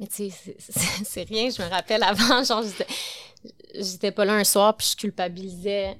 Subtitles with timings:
[0.00, 0.56] Mais tu sais,
[1.04, 1.50] c'est rien.
[1.50, 2.64] Je me rappelle avant, genre,
[3.74, 5.98] j'étais pas là un soir, puis je culpabilisais.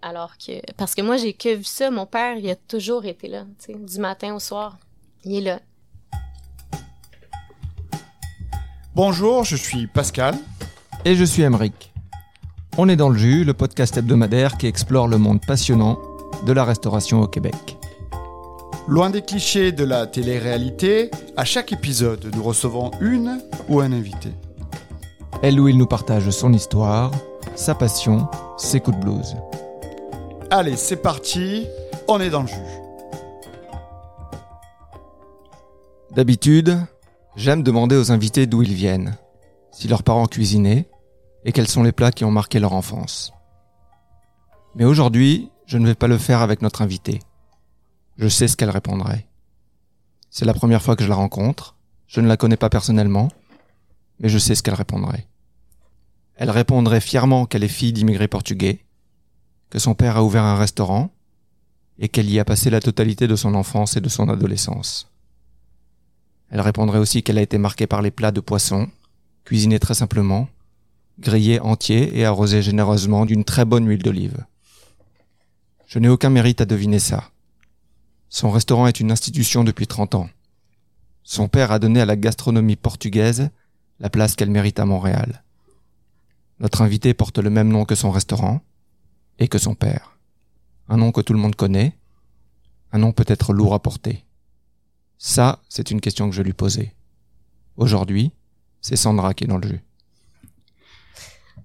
[0.00, 0.60] Alors que.
[0.76, 1.90] Parce que moi, j'ai que vu ça.
[1.90, 4.78] Mon père, il a toujours été là, tu sais, du matin au soir.
[5.24, 5.60] Il est là.
[8.94, 10.34] Bonjour, je suis Pascal.
[11.04, 11.92] Et je suis Emeric.
[12.78, 15.98] On est dans le jus, le podcast hebdomadaire qui explore le monde passionnant
[16.46, 17.71] de la restauration au Québec.
[18.88, 24.30] Loin des clichés de la télé-réalité, à chaque épisode, nous recevons une ou un invité.
[25.40, 27.12] Elle ou il nous partage son histoire,
[27.54, 28.28] sa passion,
[28.58, 29.36] ses coups de blues.
[30.50, 31.66] Allez, c'est parti,
[32.08, 32.56] on est dans le jus.
[36.10, 36.76] D'habitude,
[37.36, 39.16] j'aime demander aux invités d'où ils viennent,
[39.70, 40.88] si leurs parents cuisinaient,
[41.44, 43.32] et quels sont les plats qui ont marqué leur enfance.
[44.74, 47.20] Mais aujourd'hui, je ne vais pas le faire avec notre invité.
[48.22, 49.26] Je sais ce qu'elle répondrait.
[50.30, 51.74] C'est la première fois que je la rencontre.
[52.06, 53.26] Je ne la connais pas personnellement,
[54.20, 55.26] mais je sais ce qu'elle répondrait.
[56.36, 58.84] Elle répondrait fièrement qu'elle est fille d'immigrés portugais,
[59.70, 61.10] que son père a ouvert un restaurant,
[61.98, 65.10] et qu'elle y a passé la totalité de son enfance et de son adolescence.
[66.48, 68.88] Elle répondrait aussi qu'elle a été marquée par les plats de poisson,
[69.44, 70.48] cuisinés très simplement,
[71.18, 74.44] grillés entiers et arrosés généreusement d'une très bonne huile d'olive.
[75.88, 77.31] Je n'ai aucun mérite à deviner ça.
[78.34, 80.30] Son restaurant est une institution depuis 30 ans.
[81.22, 83.50] Son père a donné à la gastronomie portugaise
[84.00, 85.44] la place qu'elle mérite à Montréal.
[86.58, 88.62] Notre invité porte le même nom que son restaurant
[89.38, 90.16] et que son père.
[90.88, 91.94] Un nom que tout le monde connaît,
[92.92, 94.24] un nom peut-être lourd à porter.
[95.18, 96.94] Ça, c'est une question que je lui posais.
[97.76, 98.32] Aujourd'hui,
[98.80, 99.80] c'est Sandra qui est dans le jeu.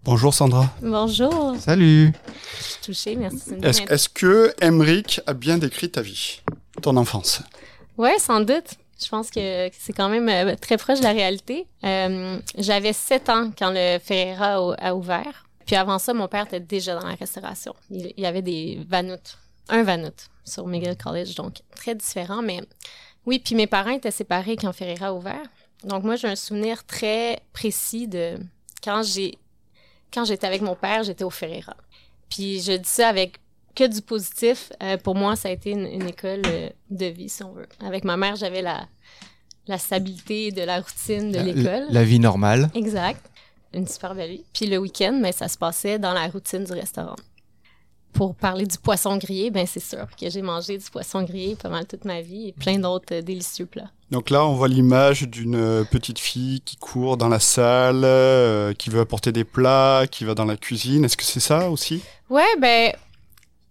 [0.08, 0.74] Bonjour Sandra.
[0.82, 1.58] Bonjour.
[1.60, 2.14] Salut.
[2.60, 3.56] Je suis touchée, merci.
[3.62, 6.40] Est-ce est que Emric a bien décrit ta vie,
[6.82, 7.42] ton enfance?
[7.98, 8.70] Oui, sans doute.
[9.04, 11.68] Je pense que c'est quand même euh, très proche de la réalité.
[11.84, 15.46] Euh, J'avais 7 ans quand le Ferreira a ouvert.
[15.66, 17.76] Puis avant ça, mon père était déjà dans la restauration.
[17.90, 19.38] Il, y avait des vanoutes.
[19.68, 22.42] Un vanoute sur McGill College, donc très différent.
[22.42, 22.62] Mais
[23.26, 25.44] oui, puis mes parents étaient séparés quand Ferreira a ouvert.
[25.84, 28.38] Donc moi, j'ai un souvenir très précis de
[28.82, 29.38] quand j'ai
[30.14, 31.76] quand j'étais avec mon père, j'étais au Ferreira.
[32.30, 33.40] Puis je dis ça avec
[33.78, 34.72] que du positif.
[34.82, 37.68] Euh, pour moi, ça a été une, école euh, de vie, si on veut.
[37.80, 38.88] Avec ma mère, j'avais la,
[39.68, 41.86] la stabilité de la routine de l'école.
[41.90, 42.72] La, vie normale.
[42.74, 43.22] Exact.
[43.74, 44.44] Une super belle vie.
[44.54, 47.16] Puis le week-end, mais ben, ça se passait dans la routine du restaurant.
[48.18, 51.70] Pour parler du poisson grillé, ben c'est sûr que j'ai mangé du poisson grillé pas
[51.70, 53.92] mal toute ma vie et plein d'autres euh, délicieux plats.
[54.10, 58.74] Donc là, on voit l'image d'une euh, petite fille qui court dans la salle, euh,
[58.74, 61.06] qui veut apporter des plats, qui va dans la cuisine.
[61.06, 62.02] Est-ce que c'est ça aussi?
[62.28, 62.92] Ouais, ben,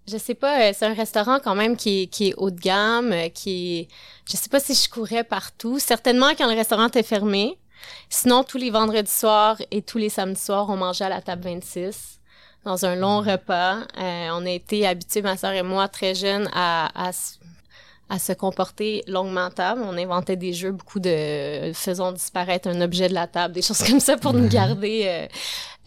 [0.06, 0.72] je sais pas.
[0.72, 3.88] C'est un restaurant quand même qui est, qui est haut de gamme, qui est...
[4.30, 5.80] Je sais pas si je courais partout.
[5.80, 7.58] Certainement quand le restaurant était fermé.
[8.10, 11.42] Sinon, tous les vendredis soirs et tous les samedis soirs, on mangeait à la table
[11.42, 12.20] 26
[12.66, 13.78] dans un long repas.
[13.96, 17.12] on a été habitués, ma soeur et moi, très jeunes, à, à
[18.08, 19.82] à se comporter longuement à table.
[19.84, 23.82] On inventait des jeux, beaucoup de faisons disparaître un objet de la table, des choses
[23.82, 25.26] comme ça pour nous garder euh,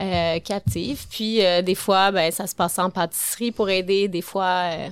[0.01, 1.07] euh, captifs.
[1.09, 4.07] Puis euh, des fois, ben, ça se passait en pâtisserie pour aider.
[4.07, 4.89] Des fois, euh,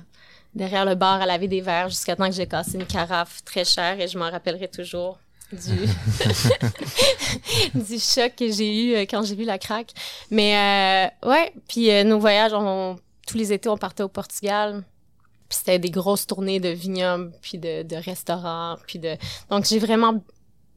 [0.54, 3.66] derrière le bar à laver des verres jusqu'à temps que j'ai cassé une carafe très
[3.66, 5.20] chère et je m'en rappellerai toujours
[5.52, 5.88] du,
[7.76, 9.92] du choc que j'ai eu quand j'ai vu la craque.
[10.32, 12.98] Mais ouais, puis nos voyages, on,
[13.28, 14.84] tous les étés, on partait au Portugal.
[15.50, 19.16] Puis c'était des grosses tournées de vignobles, puis de, de restaurants, puis de...
[19.50, 20.22] Donc j'ai vraiment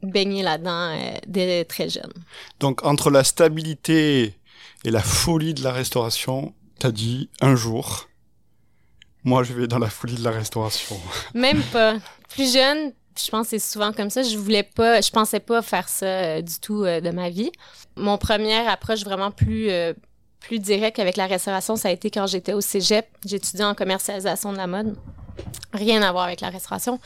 [0.01, 2.11] baigné là-dedans euh, dès très jeune.
[2.59, 4.35] Donc entre la stabilité
[4.83, 8.07] et la folie de la restauration, t'as dit un jour,
[9.23, 10.99] moi je vais dans la folie de la restauration.
[11.33, 11.97] Même pas.
[12.29, 14.23] Plus jeune, je pense que c'est souvent comme ça.
[14.23, 17.51] Je voulais pas, je pensais pas faire ça euh, du tout euh, de ma vie.
[17.95, 19.69] Mon première approche vraiment plus
[20.41, 23.07] plus direct avec la restauration, ça a été quand j'étais au cégep.
[23.25, 24.97] J'étudiais en commercialisation de la mode.
[25.71, 26.99] Rien à voir avec la restauration.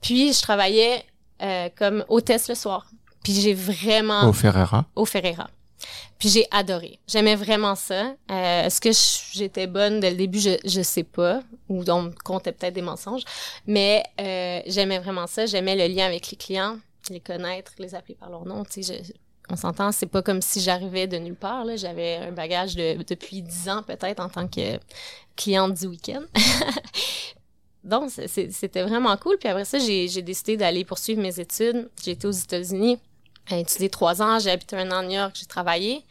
[0.00, 1.04] Puis, je travaillais
[1.42, 2.86] euh, comme hôtesse le soir.
[3.22, 4.28] Puis, j'ai vraiment...
[4.28, 4.86] Au Ferreira.
[4.94, 5.50] Au Ferreira.
[6.18, 6.98] Puis, j'ai adoré.
[7.06, 8.14] J'aimais vraiment ça.
[8.30, 8.90] Euh, Est-ce que
[9.38, 10.40] j'étais bonne dès le début?
[10.40, 11.42] Je, je sais pas.
[11.68, 13.22] Ou on comptait peut-être des mensonges.
[13.66, 15.46] Mais euh, j'aimais vraiment ça.
[15.46, 16.78] J'aimais le lien avec les clients,
[17.10, 18.64] les connaître, les appeler par leur nom.
[18.64, 19.02] Tu sais,
[19.50, 21.64] on s'entend, c'est pas comme si j'arrivais de nulle part.
[21.76, 24.78] J'avais un bagage de, depuis dix ans peut-être en tant que
[25.36, 26.22] cliente du week-end.
[27.84, 29.38] Donc, c'était vraiment cool.
[29.38, 31.88] Puis après ça, j'ai décidé d'aller poursuivre mes études.
[32.04, 32.98] J'ai été aux États-Unis,
[33.56, 36.04] étudié trois ans, j'ai habité un an à New York, j'ai travaillé.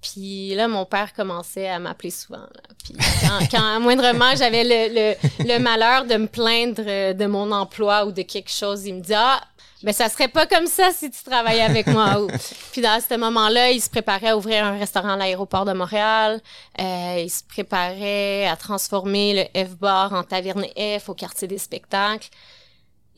[0.00, 2.46] Puis là, mon père commençait à m'appeler souvent.
[2.82, 8.06] Puis quand, quand moindrement j'avais le, le, le, malheur de me plaindre de mon emploi
[8.06, 9.40] ou de quelque chose, il me dit Ah,
[9.82, 12.26] ben ça serait pas comme ça si tu travaillais avec moi.
[12.72, 16.40] Puis dans ce moment-là, il se préparait à ouvrir un restaurant à l'aéroport de Montréal.
[16.78, 22.28] Euh, il se préparait à transformer le F-bar en taverne F au quartier des spectacles.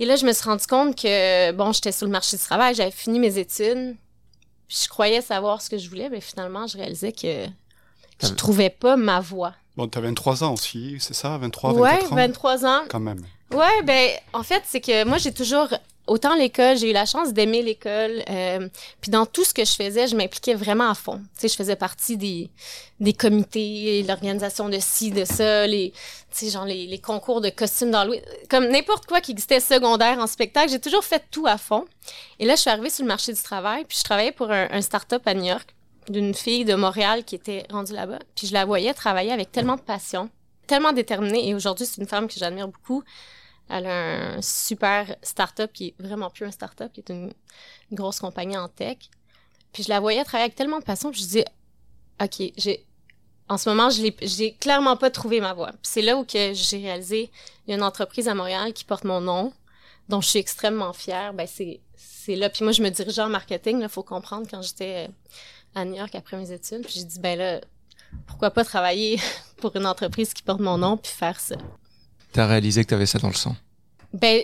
[0.02, 2.74] Et là, je me suis rendu compte que, bon, j'étais sur le marché du travail,
[2.74, 3.94] j'avais fini mes études.
[4.66, 7.46] Puis je croyais savoir ce que je voulais, mais finalement, je réalisais que
[8.20, 9.54] je trouvais pas ma voie.
[9.76, 11.38] Bon, tu as 23 ans aussi, c'est ça?
[11.38, 12.80] 23, 24 ouais, 23 ans.
[12.88, 13.24] Quand même.
[13.52, 15.68] Ouais, ben, en fait, c'est que moi, j'ai toujours
[16.06, 18.22] autant l'école, j'ai eu la chance d'aimer l'école.
[18.28, 18.68] Euh,
[19.00, 21.18] puis dans tout ce que je faisais, je m'impliquais vraiment à fond.
[21.18, 22.50] Tu sais, je faisais partie des,
[23.00, 25.92] des comités, l'organisation de ci, de ça, les,
[26.30, 28.22] tu sais, genre les, concours de costumes d'Halloween.
[28.48, 31.84] Comme n'importe quoi qui existait secondaire en spectacle, j'ai toujours fait tout à fond.
[32.38, 34.68] Et là, je suis arrivée sur le marché du travail, puis je travaillais pour un,
[34.70, 35.74] un start-up à New York
[36.08, 38.18] d'une fille de Montréal qui était rendue là-bas.
[38.34, 40.30] Puis je la voyais travailler avec tellement de passion,
[40.66, 41.48] tellement déterminée.
[41.48, 43.04] Et aujourd'hui, c'est une femme que j'admire beaucoup.
[43.72, 47.32] Elle a un super start-up qui est vraiment plus un start-up, qui est une,
[47.90, 48.98] grosse compagnie en tech.
[49.72, 51.44] Puis je la voyais travailler avec tellement de passion, puis je dis
[52.22, 52.86] OK, j'ai
[53.48, 54.02] en ce moment, je
[54.38, 55.72] n'ai clairement pas trouvé ma voie.
[55.82, 57.30] c'est là où que j'ai réalisé
[57.66, 59.52] y a une entreprise à Montréal qui porte mon nom,
[60.08, 61.34] dont je suis extrêmement fière.
[61.34, 62.48] Ben c'est c'est là.
[62.50, 63.80] Puis moi, je me dirigeais en marketing.
[63.82, 65.08] Il faut comprendre quand j'étais
[65.74, 66.82] à New York après mes études.
[66.82, 67.60] Puis j'ai dit ben là,
[68.26, 69.20] pourquoi pas travailler
[69.58, 71.56] pour une entreprise qui porte mon nom puis faire ça.
[72.32, 73.54] T'as réalisé que t'avais ça dans le sang?
[74.12, 74.42] Ben,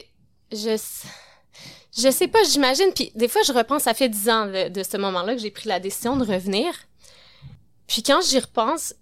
[0.53, 0.77] je,
[1.97, 2.93] je sais pas, j'imagine.
[2.95, 5.69] Puis des fois, je repense, ça fait dix ans de, ce moment-là que j'ai pris
[5.69, 6.73] la décision de revenir.
[7.87, 8.95] Puis quand j'y repense,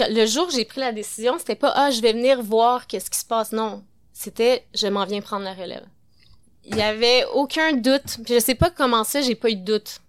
[0.00, 3.10] le jour où j'ai pris la décision, c'était pas ah je vais venir voir qu'est-ce
[3.10, 3.52] qui se passe.
[3.52, 5.86] Non, c'était je m'en viens prendre la relève.
[6.64, 8.18] Il y avait aucun doute.
[8.24, 10.00] Puis je sais pas comment ça, j'ai pas eu de doute.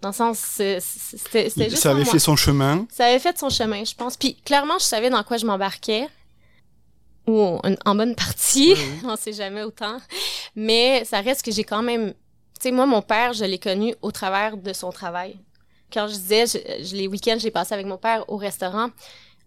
[0.00, 1.76] Dans le sens, c'était juste.
[1.76, 2.86] Ça avait fait son chemin.
[2.90, 4.16] Ça avait fait son chemin, je pense.
[4.16, 6.08] Puis clairement, je savais dans quoi je m'embarquais
[7.26, 8.74] ou en, bonne partie,
[9.04, 9.98] on sait jamais autant.
[10.56, 13.94] Mais ça reste que j'ai quand même, tu sais, moi, mon père, je l'ai connu
[14.02, 15.38] au travers de son travail.
[15.92, 18.90] Quand je disais, je, les week-ends, j'ai passé avec mon père au restaurant,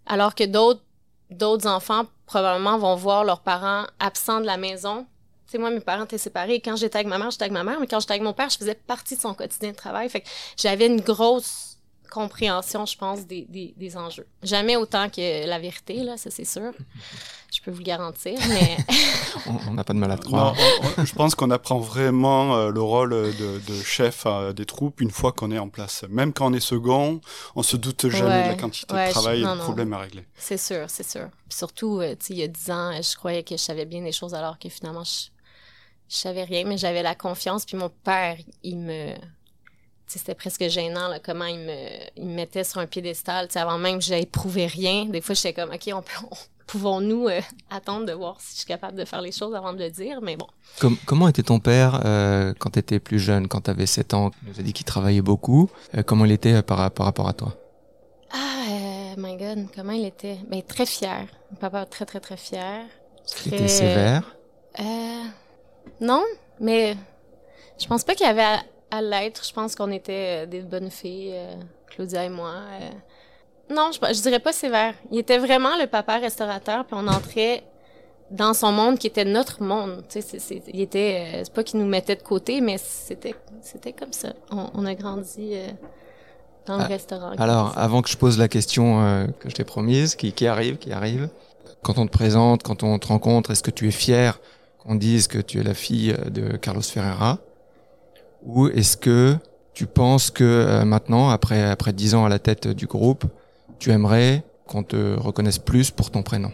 [0.05, 0.83] alors que d'autres,
[1.29, 5.05] d'autres enfants probablement vont voir leurs parents absents de la maison.
[5.45, 6.61] Tu sais, moi, mes parents étaient séparés.
[6.61, 8.49] Quand j'étais avec ma mère, j'étais avec ma mère, mais quand j'étais avec mon père,
[8.49, 10.09] je faisais partie de son quotidien de travail.
[10.09, 10.27] Fait que
[10.57, 11.74] j'avais une grosse
[12.09, 14.27] compréhension, je pense, des, des, des enjeux.
[14.43, 16.71] Jamais autant que la vérité, là, ça c'est sûr.
[17.53, 18.75] Je peux vous le garantir, mais...
[19.69, 20.55] on n'a pas de mal à te croire.
[20.97, 25.31] je pense qu'on apprend vraiment euh, le rôle de, de chef des troupes une fois
[25.31, 26.03] qu'on est en place.
[26.09, 27.21] Même quand on est second,
[27.55, 30.25] on se doute jamais de la quantité de travail et de problèmes à régler.
[30.35, 31.29] C'est sûr, c'est sûr.
[31.49, 34.33] surtout, euh, il y a dix ans, je croyais que je savais bien les choses
[34.33, 35.29] alors que finalement, je,
[36.09, 37.65] je savais rien, mais j'avais la confiance.
[37.65, 39.13] Puis mon père, il me
[40.07, 41.77] c'était presque gênant là, comment il me,
[42.17, 45.05] il me mettait sur un piédestal avant même que j'aie prouvé rien.
[45.05, 46.35] Des fois, j'étais comme, OK, on peut,
[46.67, 49.79] pouvons-nous euh, attendre de voir si je suis capable de faire les choses avant de
[49.79, 50.47] le dire, mais bon.
[51.05, 54.29] comment était ton père euh, quand tu étais plus jeune, quand tu avais 7 ans
[54.31, 55.69] Tu nous as dit qu'il travaillait beaucoup?
[55.95, 57.55] Euh, comment il était par, par rapport à toi?
[58.31, 60.37] Ah, my God, comment il était?
[60.49, 61.25] Ben, Très fier.
[61.51, 62.85] Mon papa très, très, très fier.
[63.45, 64.35] Il était sévère?
[66.01, 66.23] Non,
[66.59, 66.97] mais
[67.79, 68.59] je pense pas qu'il y avait
[68.95, 69.45] à l'être.
[69.45, 71.55] Je pense qu'on était euh, des bonnes filles, euh,
[71.87, 72.53] Claudia et moi.
[72.81, 72.89] Euh.
[73.73, 74.93] Non, je, je dirais pas sévère.
[75.11, 77.63] Il était vraiment le papa restaurateur, puis on entrait
[78.31, 80.03] dans son monde qui était notre monde.
[80.09, 83.93] Tu sais, c'est, il était, c'est pas qu'il nous mettait de côté, mais c'était, c'était
[83.93, 84.33] comme ça.
[84.51, 85.55] On, a grandi
[86.65, 87.31] dans le ah, restaurant.
[87.37, 90.91] Alors, avant que je pose la question que je t'ai promise, qui, qui arrive, qui
[90.91, 91.29] arrive,
[91.83, 94.39] quand on te présente, quand on te rencontre, est-ce que tu es fier
[94.79, 97.39] qu'on dise que tu es la fille de Carlos Ferreira?
[98.45, 99.35] Ou est-ce que
[99.73, 103.25] tu penses que euh, maintenant, après après dix ans à la tête du groupe,
[103.79, 106.51] tu aimerais qu'on te reconnaisse plus pour ton prénom?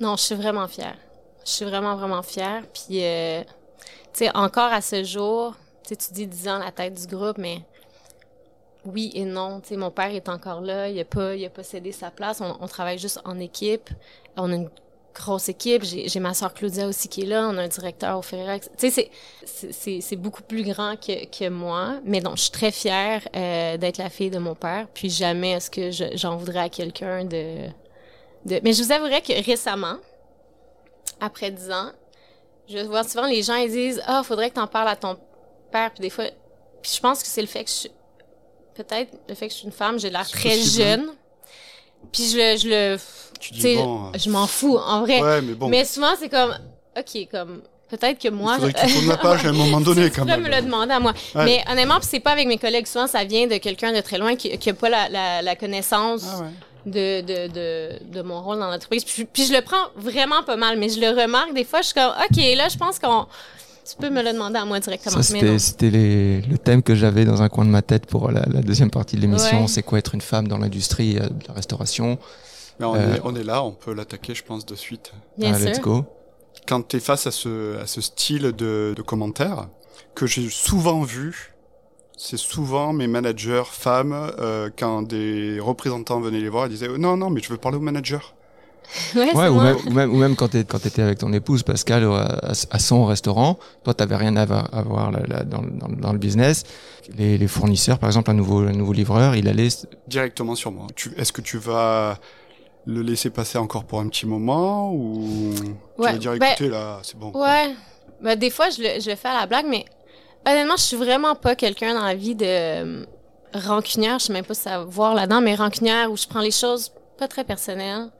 [0.00, 0.96] Non, je suis vraiment fière.
[1.44, 2.62] Je suis vraiment vraiment fière.
[2.72, 3.42] Puis, euh,
[4.12, 7.38] tu sais, encore à ce jour, tu dis dix ans à la tête du groupe,
[7.38, 7.60] mais
[8.84, 9.60] oui et non.
[9.60, 10.88] Tu sais, mon père est encore là.
[10.88, 12.40] Il a pas, pas cédé sa place.
[12.40, 13.90] On, on travaille juste en équipe.
[14.36, 14.70] On a une
[15.14, 15.82] grosse équipe.
[15.84, 17.48] J'ai ma soeur Claudia aussi qui est là.
[17.48, 18.70] On a un directeur au Ferrex.
[18.78, 19.10] Tu sais,
[20.00, 22.00] c'est beaucoup plus grand que, que moi.
[22.04, 24.88] Mais donc, je suis très fière euh, d'être la fille de mon père.
[24.92, 27.66] Puis jamais est-ce que j'en voudrais à quelqu'un de,
[28.46, 28.60] de...
[28.62, 29.96] Mais je vous avouerais que récemment,
[31.20, 31.90] après dix ans,
[32.68, 35.18] je vois souvent les gens, ils disent «Ah, faudrait que tu en parles à ton
[35.70, 36.24] père.» Puis des fois...
[36.80, 37.88] Puis je pense que c'est le fait que je
[38.74, 41.10] Peut-être le fait que je suis une femme, j'ai l'air très jeune.
[42.10, 42.56] Puis je le...
[42.56, 42.98] Je le
[43.42, 45.22] tu dis bon, je m'en fous, en vrai.
[45.22, 45.68] Ouais, mais, bon.
[45.68, 46.54] mais souvent, c'est comme,
[46.96, 48.56] OK, comme, peut-être que moi.
[48.58, 50.42] Il faudrait que tu la page à un moment donné, quand même.
[50.42, 51.12] me le demander à moi.
[51.34, 52.86] Mais honnêtement, c'est pas avec mes collègues.
[52.86, 56.22] Souvent, ça vient de quelqu'un de très loin qui n'a pas la, la, la connaissance.
[56.26, 56.44] Ah
[56.84, 59.04] de, de, de, de, mon rôle dans l'entreprise.
[59.04, 61.86] Puis, puis, je le prends vraiment pas mal, mais je le remarque des fois, je
[61.86, 63.26] suis comme, OK, là, je pense qu'on
[63.84, 65.22] tu peux me le demander à moi directement.
[65.22, 69.16] C'était le thème que j'avais dans un coin de ma tête pour la, deuxième partie
[69.16, 69.66] de l'émission.
[69.66, 72.18] C'est quoi être une femme dans l'industrie euh, de la restauration?
[72.82, 75.12] Mais on, est, on, est, là, on peut l'attaquer, je pense, de suite.
[75.38, 75.50] Sûr.
[75.50, 76.04] Let's go.
[76.66, 79.68] Quand tu es face à ce, à ce style de, de commentaires
[80.14, 81.54] que j'ai souvent vu,
[82.16, 87.16] c'est souvent mes managers femmes, euh, quand des représentants venaient les voir, ils disaient non,
[87.16, 88.34] non, mais je veux parler au manager.
[89.14, 92.78] ouais, ou, même, ou, même, ou, même, quand tu étais avec ton épouse, Pascal, à,
[92.78, 96.64] son restaurant, toi, tu rien à voir là, dans, dans, dans, le business.
[97.16, 99.68] Les, les, fournisseurs, par exemple, un nouveau, un nouveau livreur, il allait...
[100.08, 100.88] Directement sur moi.
[101.16, 102.18] Est-ce que tu vas
[102.86, 105.54] le laisser passer encore pour un petit moment ou
[105.96, 107.30] tu vas dire, ben, écoutez, là, c'est bon.
[107.34, 107.74] Ouais.
[108.20, 109.84] Ben, des fois, je le, je le fais à la blague, mais
[110.46, 113.04] honnêtement, je suis vraiment pas quelqu'un dans la vie de euh,
[113.54, 114.18] rancunière.
[114.18, 116.50] Je sais même pas si ça va voir là-dedans, mais rancunière où je prends les
[116.50, 118.10] choses pas très personnelles.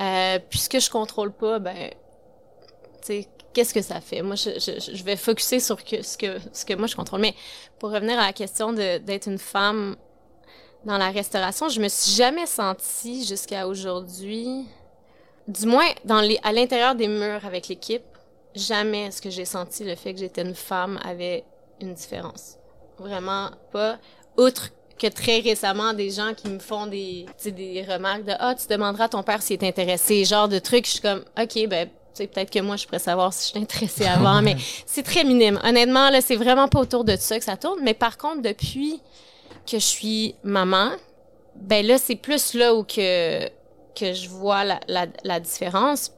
[0.00, 1.90] Euh, puisque je contrôle pas, ben,
[3.00, 4.22] tu sais, qu'est-ce que ça fait?
[4.22, 7.20] Moi, je, je, je vais focuser sur que, ce, que, ce que moi je contrôle.
[7.20, 7.34] Mais
[7.78, 9.94] pour revenir à la question d'être une femme
[10.84, 14.66] dans la restauration, je me suis jamais sentie jusqu'à aujourd'hui,
[15.48, 18.02] du moins dans les, à l'intérieur des murs avec l'équipe,
[18.54, 21.44] jamais est-ce que j'ai senti le fait que j'étais une femme avait
[21.80, 22.56] une différence.
[22.98, 23.98] Vraiment pas.
[24.36, 28.66] Outre que très récemment, des gens qui me font des, des remarques de Ah, tu
[28.68, 30.86] demanderas à ton père s'il est intéressé, genre de trucs.
[30.86, 34.06] Je suis comme OK, ben, peut-être que moi, je pourrais savoir si je suis intéressée
[34.06, 35.58] avant, mais c'est très minime.
[35.64, 37.80] Honnêtement, là, c'est vraiment pas autour de ça que ça tourne.
[37.82, 39.00] Mais par contre, depuis
[39.66, 40.90] que je suis maman,
[41.56, 43.46] ben là, c'est plus là où que,
[43.94, 46.10] que je vois la, la, la différence.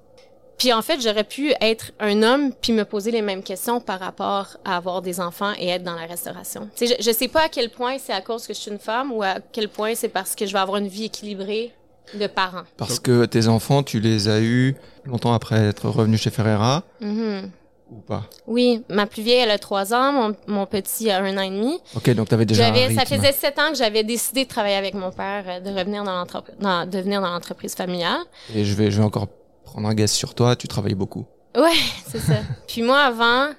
[0.59, 4.01] Puis en fait, j'aurais pu être un homme puis me poser les mêmes questions par
[4.01, 6.71] rapport à avoir des enfants et être dans la restauration.
[6.81, 9.13] je, je sais pas à quel point c'est à cause que je suis une femme
[9.13, 11.75] ou à quel point c'est parce que je vais avoir une vie équilibrée
[12.15, 12.63] de parents.
[12.77, 17.51] Parce que tes enfants, tu les as eus longtemps après être revenu chez Ferreira mm-hmm.
[17.91, 18.25] Ou pas?
[18.47, 21.51] Oui, ma plus vieille, elle a trois ans, mon, mon petit a un an et
[21.51, 21.79] demi.
[21.95, 24.77] Ok, donc tu avais déjà un Ça faisait sept ans que j'avais décidé de travailler
[24.77, 28.21] avec mon père, euh, de revenir dans l'entreprise, de venir dans l'entreprise familiale.
[28.55, 29.29] Et je vais, je vais encore
[29.65, 31.27] prendre un gaz sur toi, tu travailles beaucoup.
[31.57, 31.71] Ouais,
[32.09, 32.35] c'est ça.
[32.67, 33.51] Puis moi, avant,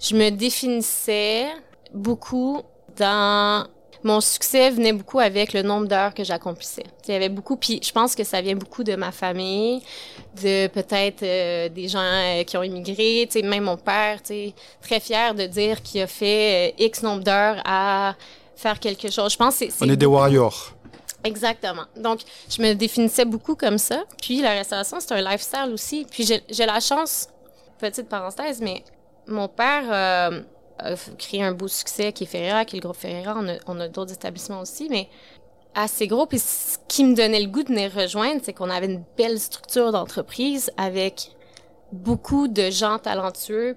[0.00, 1.46] je me définissais
[1.92, 2.60] beaucoup
[2.96, 3.66] dans
[4.02, 6.84] mon succès venait beaucoup avec le nombre d'heures que j'accomplissais.
[7.06, 9.82] Il y avait beaucoup, puis je pense que ça vient beaucoup de ma famille,
[10.42, 14.28] de peut-être euh, des gens euh, qui ont immigré, tu sais, même mon père, tu
[14.28, 18.14] sais, très fier de dire qu'il a fait euh, X nombre d'heures à
[18.56, 19.32] faire quelque chose.
[19.32, 19.84] Je pense que c'est...
[19.84, 20.74] On est des warriors.
[21.24, 21.84] Exactement.
[21.96, 22.20] Donc,
[22.50, 24.04] je me définissais beaucoup comme ça.
[24.20, 26.06] Puis, la restauration, c'est un lifestyle aussi.
[26.10, 27.28] Puis, j'ai la chance,
[27.78, 28.84] petite parenthèse, mais
[29.26, 30.42] mon père euh,
[30.78, 33.40] a créé un beau succès qui est Ferreira, qui est le groupe Ferreira.
[33.66, 35.08] On a, d'autres établissements aussi, mais
[35.74, 36.26] assez gros.
[36.26, 39.40] Puis, ce qui me donnait le goût de venir rejoindre, c'est qu'on avait une belle
[39.40, 41.30] structure d'entreprise avec
[41.92, 43.76] beaucoup de gens talentueux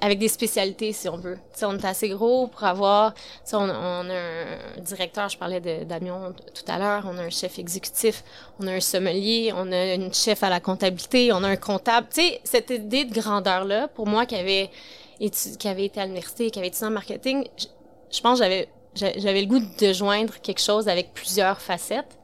[0.00, 1.38] avec des spécialités, si on veut.
[1.52, 3.14] T'sais, on est assez gros pour avoir...
[3.52, 7.30] On, on a un directeur, je parlais de Damien tout à l'heure, on a un
[7.30, 8.24] chef exécutif,
[8.60, 12.06] on a un sommelier, on a une chef à la comptabilité, on a un comptable.
[12.08, 14.70] Tu sais, cette idée de grandeur-là, pour moi qui avait,
[15.18, 17.66] qui avait été à l'université, qui avait étudié en marketing, je,
[18.10, 22.18] je pense que j'avais j'avais le goût de joindre quelque chose avec plusieurs facettes.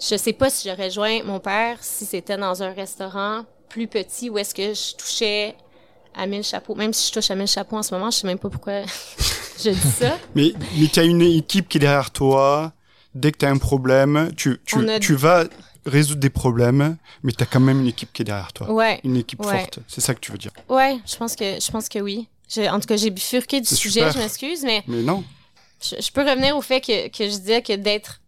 [0.00, 4.30] Je sais pas si j'aurais joint mon père si c'était dans un restaurant plus petit
[4.30, 5.54] où est-ce que je touchais
[6.14, 6.74] à mille chapeaux.
[6.74, 8.82] Même si je touche à mille chapeaux en ce moment, je sais même pas pourquoi
[9.58, 10.18] je dis ça.
[10.34, 12.72] mais mais tu as une équipe qui est derrière toi.
[13.14, 15.44] Dès que tu as un problème, tu, tu, tu vas
[15.86, 18.70] résoudre des problèmes, mais tu as quand même une équipe qui est derrière toi.
[18.70, 19.00] Ouais.
[19.04, 19.80] Une équipe forte.
[19.86, 20.52] C'est ça que tu veux dire.
[20.68, 22.28] Ouais, je pense que, je pense que oui.
[22.58, 24.82] En tout cas, j'ai bifurqué du sujet, je m'excuse, mais.
[24.86, 25.24] Mais non.
[25.80, 28.20] Je, peux revenir au fait que, que je disais que d'être.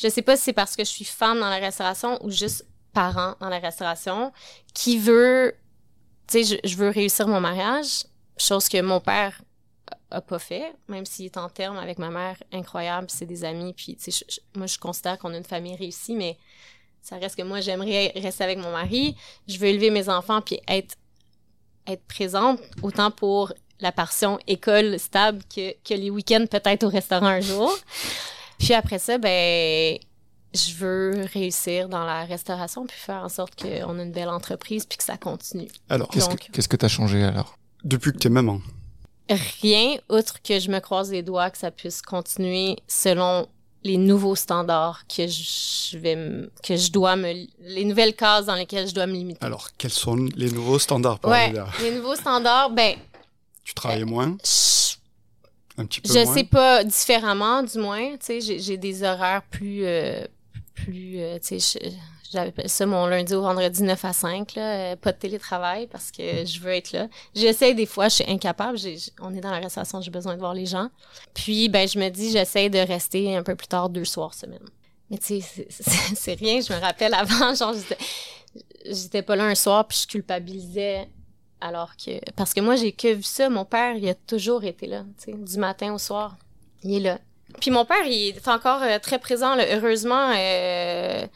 [0.00, 2.66] Je sais pas si c'est parce que je suis femme dans la restauration ou juste
[2.92, 4.32] parent dans la restauration
[4.74, 5.54] qui veut
[6.26, 8.04] tu sais, je, veux réussir mon mariage,
[8.36, 9.40] chose que mon père
[10.10, 13.72] a pas fait, même s'il est en terme avec ma mère, incroyable, c'est des amis,
[13.74, 16.36] puis tu sais, moi je considère qu'on a une famille réussie, mais
[17.06, 20.58] ça reste que moi j'aimerais rester avec mon mari, je veux élever mes enfants puis
[20.66, 20.96] être
[21.86, 27.26] être présente autant pour la passion école stable que, que les week-ends peut-être au restaurant
[27.26, 27.72] un jour.
[28.58, 29.98] Puis après ça, ben
[30.52, 34.86] je veux réussir dans la restauration puis faire en sorte qu'on a une belle entreprise
[34.86, 35.68] puis que ça continue.
[35.90, 37.58] Alors, qu'est-ce que tu as changé alors?
[37.84, 38.60] Depuis que tu es maman
[39.28, 43.48] Rien, outre que je me croise les doigts que ça puisse continuer selon
[43.86, 48.88] les nouveaux standards que je vais que je dois me les nouvelles cases dans lesquelles
[48.88, 49.44] je dois me limiter.
[49.44, 52.96] Alors, quels sont les nouveaux standards ouais, les nouveaux standards, ben
[53.64, 54.36] tu travailles euh, moins?
[55.78, 59.84] un petit peu je sais pas différemment du moins tu sais j'ai des horaires plus
[59.84, 60.24] euh,
[60.76, 61.92] plus, euh, tu sais,
[62.32, 66.10] J'appelle ça mon lundi au vendredi 9 à 5, là, euh, pas de télétravail parce
[66.10, 67.08] que je veux être là.
[67.34, 68.78] J'essaie des fois, je suis incapable.
[68.78, 70.88] J'ai, on est dans la restauration, j'ai besoin de voir les gens.
[71.34, 74.64] Puis, ben, je me dis, j'essaie de rester un peu plus tard deux soirs semaine.
[75.10, 75.66] Mais tu sais,
[76.14, 76.60] c'est rien.
[76.60, 77.74] Je me rappelle avant, genre,
[78.84, 81.08] j'étais pas là un soir, puis je culpabilisais
[81.60, 82.18] alors que...
[82.32, 83.48] Parce que moi, j'ai que vu ça.
[83.48, 86.36] Mon père, il a toujours été là, tu sais, du matin au soir.
[86.82, 87.18] Il est là.
[87.60, 90.32] Puis mon père, il est encore euh, très présent, là, heureusement.
[90.36, 91.26] Euh,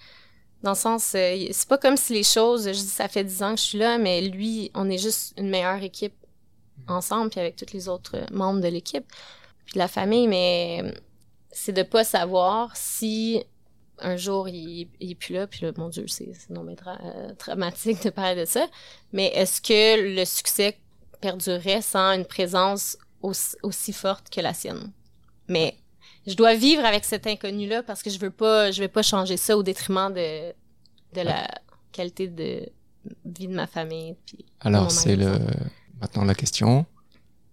[0.63, 3.43] dans le sens, euh, c'est pas comme si les choses, je dis, ça fait dix
[3.43, 6.15] ans que je suis là, mais lui, on est juste une meilleure équipe
[6.89, 9.07] ensemble, puis avec tous les autres membres de l'équipe,
[9.65, 10.95] puis de la famille, mais
[11.51, 13.45] c'est de pas savoir si
[13.99, 16.77] un jour il, il est plus là, puis là, mon Dieu, c'est non mais
[17.39, 18.67] dramatique de parler de ça,
[19.13, 20.79] mais est-ce que le succès
[21.21, 24.93] perdurerait sans une présence aussi, aussi forte que la sienne?
[25.49, 25.77] Mais
[26.27, 29.37] je dois vivre avec cet inconnu-là parce que je veux pas, je vais pas changer
[29.37, 30.51] ça au détriment de,
[31.15, 31.49] de la
[31.93, 32.69] qualité de
[33.25, 34.17] vie de ma famille.
[34.61, 35.39] Alors, c'est le,
[36.01, 36.87] maintenant la question.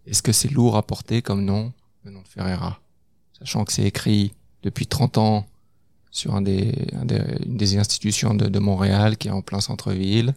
[0.06, 2.80] Est-ce que c'est lourd à porter comme nom, le nom de Ferreira?
[3.40, 4.34] Sachant que c'est écrit
[4.64, 5.46] depuis 30 ans
[6.12, 6.88] sur un des,
[7.46, 10.34] une des institutions de, de, Montréal qui est en plein centre-ville,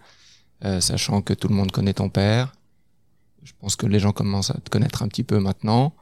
[0.64, 2.52] euh, sachant que tout le monde connaît ton père.
[3.42, 5.94] Je pense que les gens commencent à te connaître un petit peu maintenant.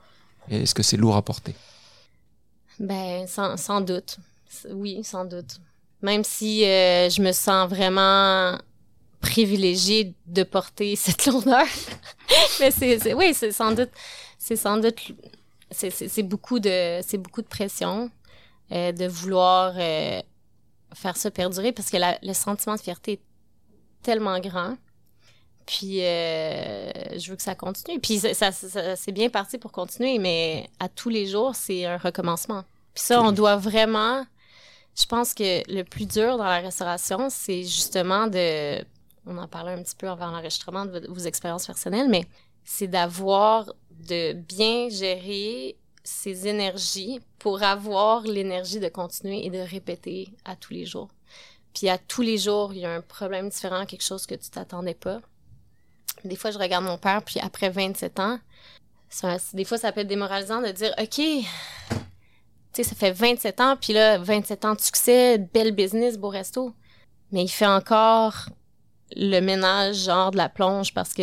[0.50, 1.54] Est-ce que c'est lourd à porter?
[2.78, 4.18] Ben, sans, sans doute.
[4.70, 5.58] Oui, sans doute.
[6.02, 8.58] Même si euh, je me sens vraiment
[9.20, 11.66] privilégiée de porter cette lourdeur.
[12.61, 13.90] Mais c'est, oui, c'est sans doute,
[14.38, 15.12] c'est sans doute,
[15.70, 18.11] c'est beaucoup de, c'est beaucoup de pression
[18.73, 20.20] euh, de vouloir euh,
[20.94, 23.23] faire ça perdurer parce que la, le sentiment de fierté est
[24.02, 24.76] tellement grand.
[25.69, 28.01] Puis euh, je veux que ça continue.
[28.01, 31.99] Puis ça, ça, c'est bien parti pour continuer, mais à tous les jours, c'est un
[31.99, 32.65] recommencement.
[32.95, 34.25] Puis ça, on doit vraiment.
[34.99, 38.83] Je pense que le plus dur dans la restauration, c'est justement de.
[39.27, 42.25] On en parlait un petit peu avant l'enregistrement de vos expériences personnelles, mais
[42.65, 50.31] c'est d'avoir de bien gérer ses énergies pour avoir l'énergie de continuer et de répéter
[50.47, 51.09] à tous les jours.
[51.75, 54.49] Puis à tous les jours, il y a un problème différent, quelque chose que tu
[54.49, 55.21] t'attendais pas.
[56.25, 58.39] Des fois, je regarde mon père, puis après 27 ans,
[59.54, 61.45] des fois, ça peut être démoralisant de dire, OK, tu
[62.73, 66.73] sais, ça fait 27 ans, puis là, 27 ans de succès, belle business, beau resto.
[67.33, 68.49] Mais il fait encore
[69.17, 71.23] le ménage genre de la plonge parce que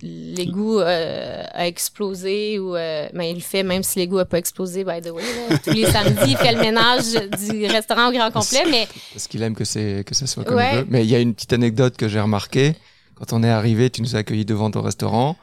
[0.00, 4.38] l'égout euh, a explosé ou euh, ben, il le fait même si l'égout a pas
[4.38, 5.22] explosé by the way
[5.64, 9.42] tous les samedis il fait le ménage du restaurant au grand complet mais parce qu'il
[9.42, 10.86] aime que c'est que ça soit comme il veut.
[10.88, 12.74] Mais il y a une petite anecdote que j'ai remarqué
[13.16, 15.36] quand on est arrivé, tu nous as accueillis devant ton restaurant.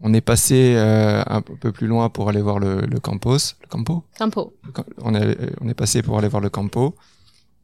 [0.00, 3.56] On est passé euh, un peu plus loin pour aller voir le, le campus.
[3.62, 4.04] Le campo?
[4.18, 4.54] Campo.
[5.02, 6.94] On est, on est passé pour aller voir le campo.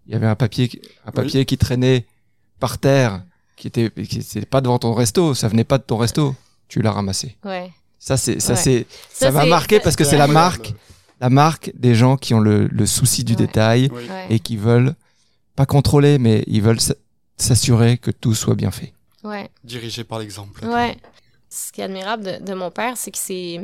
[0.07, 0.71] Il y avait un papier,
[1.07, 2.07] un papier qui traînait
[2.61, 3.23] par terre,
[3.57, 5.33] qui était, qui était pas devant ton resto.
[5.35, 6.35] Ça venait pas de ton resto.
[6.69, 7.37] Tu l'as ramassé.
[7.45, 7.71] Ouais.
[7.99, 10.75] Ça, c'est, ça, c'est, ça m'a marqué parce que c'est la marque,
[11.21, 13.91] la marque des gens qui ont le, le souci du détail
[14.29, 14.95] et qui veulent
[15.57, 16.81] pas contrôler, mais ils veulent
[17.39, 18.93] s'assurer que tout soit bien fait.
[19.25, 19.51] Ouais.
[19.65, 20.65] Dirigé par l'exemple.
[20.67, 20.97] Ouais.
[21.49, 23.61] Ce qui est admirable de, mon père, c'est que c'est.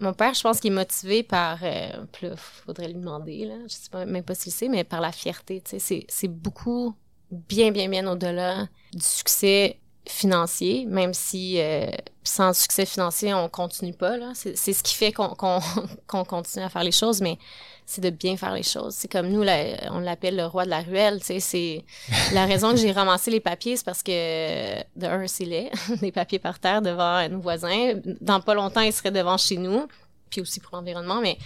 [0.00, 1.58] Mon père, je pense qu'il est motivé par.
[1.62, 2.04] Euh,
[2.36, 3.56] faudrait lui demander, là.
[3.64, 5.62] Je sais pas, même pas s'il sait, mais par la fierté.
[5.64, 6.94] C'est beaucoup
[7.30, 11.90] bien, bien, bien au-delà du succès financier, même si euh,
[12.24, 14.16] sans succès financier, on continue pas.
[14.16, 14.32] Là.
[14.34, 15.34] C'est, ce qui fait qu'on,
[16.06, 17.38] qu'on continue à faire les choses, mais
[17.86, 18.94] c'est de bien faire les choses.
[18.94, 21.20] C'est comme nous, on l'appelle le roi de la ruelle.
[21.22, 21.84] C'est
[22.32, 26.12] la raison que j'ai ramassé les papiers, c'est parce que de un, c'est laid, des
[26.12, 27.94] papiers par terre devant nos voisins.
[28.20, 29.86] Dans pas longtemps, ils seraient devant chez nous,
[30.30, 31.20] puis aussi pour l'environnement.
[31.20, 31.36] Mais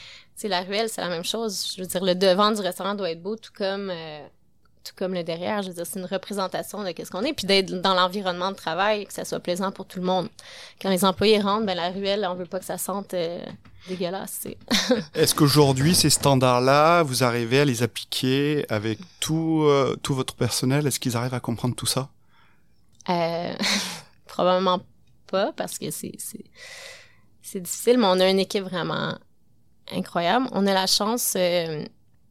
[0.43, 1.75] la ruelle, c'est la même chose.
[1.77, 4.27] Je veux dire, le devant du restaurant doit être beau, tout comme euh,
[4.85, 5.63] tout comme le derrière.
[5.63, 8.57] Je veux dire, c'est une représentation de qu'est-ce qu'on est, puis d'être dans l'environnement de
[8.57, 10.29] travail, que ça soit plaisant pour tout le monde.
[10.81, 13.41] Quand les employés rentrent, ben la ruelle, on veut pas que ça sente euh,
[13.89, 14.47] dégueulasse.
[15.15, 20.87] Est-ce qu'aujourd'hui, ces standards-là, vous arrivez à les appliquer avec tout, euh, tout votre personnel?
[20.87, 22.09] Est-ce qu'ils arrivent à comprendre tout ça?
[23.09, 23.55] Euh,
[24.27, 24.81] Probablement
[25.27, 29.17] pas, parce que c'est, c'est, difficile, mais on a une équipe vraiment
[29.93, 30.49] incroyable.
[30.53, 31.85] On a la chance euh,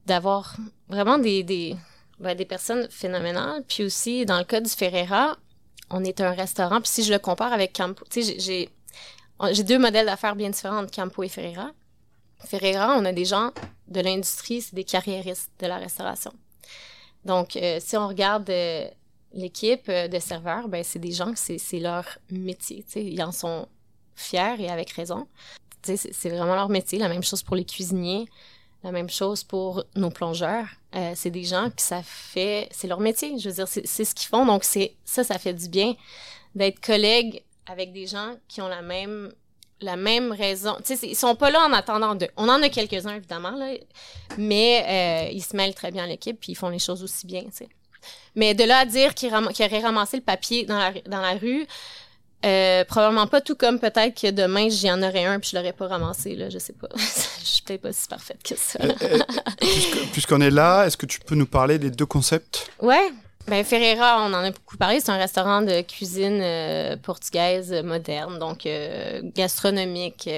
[0.06, 0.56] d'avoir
[0.90, 1.78] vraiment des, des,
[2.20, 3.64] ben, des personnes phénoménales.
[3.68, 5.38] Puis aussi, dans le cas du Ferreira,
[5.90, 6.82] on est un restaurant.
[6.82, 10.86] Puis si je le compare avec Campo, tu sais, j'ai deux modèles d'affaires bien différents,
[10.88, 11.72] Campo et Ferreira.
[12.46, 13.52] Ferreira, on a des gens
[13.88, 16.34] de l'industrie, c'est des carriéristes de la restauration.
[17.26, 18.88] Donc, euh, si on regarde euh,
[19.34, 22.86] l'équipe euh, de serveurs, ben c'est des gens c'est leur métier.
[22.96, 23.68] Ils en sont
[24.16, 25.28] fiers et avec raison.
[25.84, 26.98] C'est vraiment leur métier.
[26.98, 28.26] La même chose pour les cuisiniers.
[28.84, 30.66] La même chose pour nos plongeurs.
[30.96, 33.38] Euh, c'est des gens qui ça fait, c'est leur métier.
[33.40, 34.46] Je veux dire, c'est ce qu'ils font.
[34.46, 35.96] Donc c'est ça, ça fait du bien
[36.54, 40.76] d'être collègue avec des gens qui ont la même raison.
[40.86, 42.28] Tu sais, ils sont pas là en attendant de.
[42.38, 43.58] On en a quelques-uns évidemment
[44.38, 47.26] mais euh, ils se mêlent très bien à l'équipe puis ils font les choses aussi
[47.26, 47.44] bien.
[48.36, 51.66] Mais de là à dire qu'ils auraient ramassé le papier dans la rue,
[52.46, 55.74] euh, probablement pas tout comme peut-être que demain j'y en aurais un puis je l'aurais
[55.74, 56.90] pas ramassé là, je sais pas.
[56.96, 58.80] je suis peut-être pas si parfaite que ça.
[58.84, 59.20] Euh,
[60.12, 62.70] puisqu'on est là, est-ce que tu peux nous parler des deux concepts?
[62.82, 63.12] Ouais.
[63.48, 68.40] Ben Ferreira, on en a beaucoup parlé, c'est un restaurant de cuisine euh, portugaise moderne,
[68.40, 68.68] donc
[69.36, 70.30] gastronomique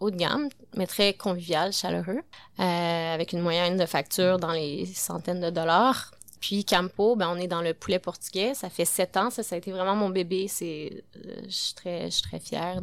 [0.00, 2.22] haut de gamme, mais très convivial, chaleureux,
[2.58, 6.12] avec une moyenne de facture dans les centaines de dollars.
[6.40, 8.54] Puis Campo, ben on est dans le poulet portugais.
[8.54, 9.30] Ça fait sept ans.
[9.30, 10.48] Ça, a été vraiment mon bébé.
[10.48, 12.82] C'est, euh, je suis très, fière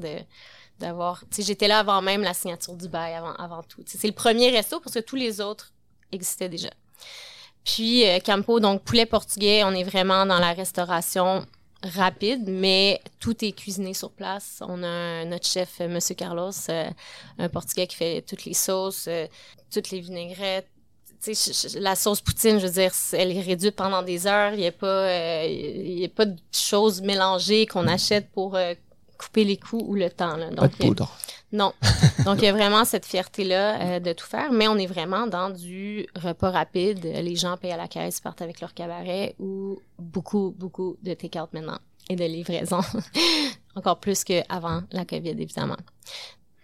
[0.79, 1.23] d'avoir.
[1.37, 3.83] J'étais là avant même la signature du bail, avant, avant tout.
[3.85, 5.71] c'est le premier resto parce que tous les autres
[6.11, 6.69] existaient déjà.
[7.63, 11.45] Puis euh, Campo, donc poulet portugais, on est vraiment dans la restauration
[11.81, 14.61] rapide, mais tout est cuisiné sur place.
[14.61, 16.89] On a notre chef, Monsieur Carlos, euh,
[17.37, 19.07] un portugais qui fait toutes les sauces,
[19.71, 20.69] toutes les vinaigrettes,
[21.75, 24.53] la sauce poutine, je veux dire, elle est réduite pendant des heures.
[24.53, 28.73] Il n'y a pas, euh, a pas de choses mélangées qu'on achète pour euh,
[29.17, 30.35] couper les coups ou le temps.
[30.35, 30.49] Là.
[30.49, 31.17] Donc, pas de poudre.
[31.51, 31.73] non.
[32.25, 35.27] Donc, il y a vraiment cette fierté-là euh, de tout faire, mais on est vraiment
[35.27, 37.03] dans du repas rapide.
[37.03, 41.49] Les gens payent à la caisse, partent avec leur cabaret ou beaucoup, beaucoup de take-out
[41.53, 42.81] maintenant et de livraison.
[43.75, 45.77] Encore plus qu'avant la COVID, évidemment.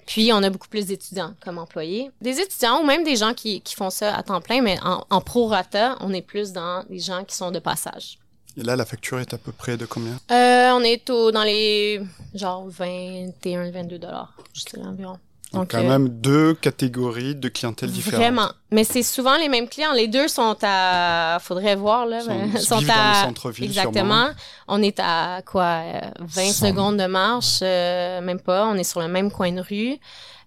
[0.10, 2.10] Puis, on a beaucoup plus d'étudiants comme employés.
[2.20, 5.06] Des étudiants ou même des gens qui, qui font ça à temps plein, mais en,
[5.08, 8.18] en pro-rata, on est plus dans des gens qui sont de passage.
[8.58, 10.20] Et là, la facture est à peu près de combien?
[10.32, 12.02] Euh, on est au, dans les
[12.34, 15.20] genre 21, 22 dollars, je dirais environ.
[15.54, 18.22] Donc, quand même deux catégories de clientèle différentes.
[18.22, 18.52] Vraiment.
[18.72, 19.94] Mais c'est souvent les mêmes clients.
[19.94, 22.22] Les deux sont à, faudrait voir, là.
[22.22, 24.30] Sont, sont à, dans Exactement.
[24.68, 25.82] On est à, quoi,
[26.20, 28.68] 20 secondes de marche, euh, même pas.
[28.68, 29.98] On est sur le même coin de rue.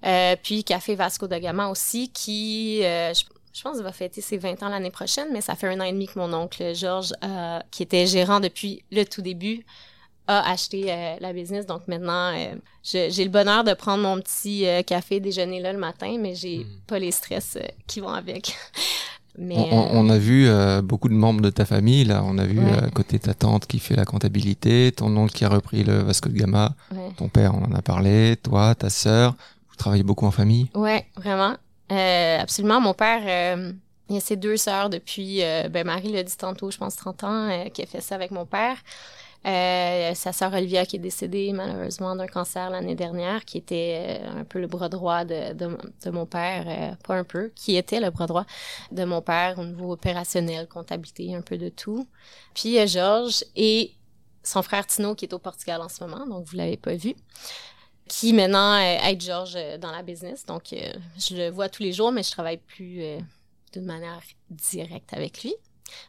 [0.05, 4.39] Euh, puis Café Vasco da Gama aussi, qui, euh, je, je, pense, va fêter ses
[4.39, 7.13] 20 ans l'année prochaine, mais ça fait un an et demi que mon oncle Georges,
[7.73, 9.65] qui était gérant depuis le tout début,
[10.27, 11.67] a acheté euh, la business.
[11.67, 15.79] Donc maintenant, euh, j'ai le bonheur de prendre mon petit euh, café déjeuner là le
[15.79, 16.81] matin, mais j'ai hmm.
[16.87, 18.57] pas les stress qui vont avec.
[19.39, 20.49] mais, on, a vu
[20.83, 22.05] beaucoup de membres de ta famille.
[22.05, 25.45] Là, on a vu à côté ta tante qui fait la comptabilité, ton oncle qui
[25.45, 26.75] a repris le Vasco de Gama,
[27.17, 29.35] ton père, on en a parlé, toi, ta sœur.
[29.71, 30.69] Vous travaillez beaucoup en famille?
[30.75, 31.57] Ouais, vraiment,
[31.89, 32.81] absolument.
[32.81, 33.23] Mon père.
[34.11, 37.25] il y a ses deux sœurs depuis, ben Marie l'a dit tantôt, je pense 30
[37.25, 38.77] ans, qui a fait ça avec mon père.
[39.45, 44.41] Euh, sa sœur Olivia qui est décédée malheureusement d'un cancer l'année dernière, qui était euh,
[44.41, 47.99] un peu le bras droit de, de, mon père, euh, pas un peu, qui était
[47.99, 48.47] le bras droit
[48.93, 52.07] de mon père au niveau opérationnel, comptabilité, un peu de tout.
[52.55, 53.93] Puis euh, Georges et
[54.45, 57.15] son frère Tino qui est au Portugal en ce moment, donc vous l'avez pas vu
[58.09, 60.45] qui maintenant aide Georges dans la business.
[60.45, 63.01] Donc, je le vois tous les jours, mais je travaille plus
[63.73, 65.55] d'une manière directe avec lui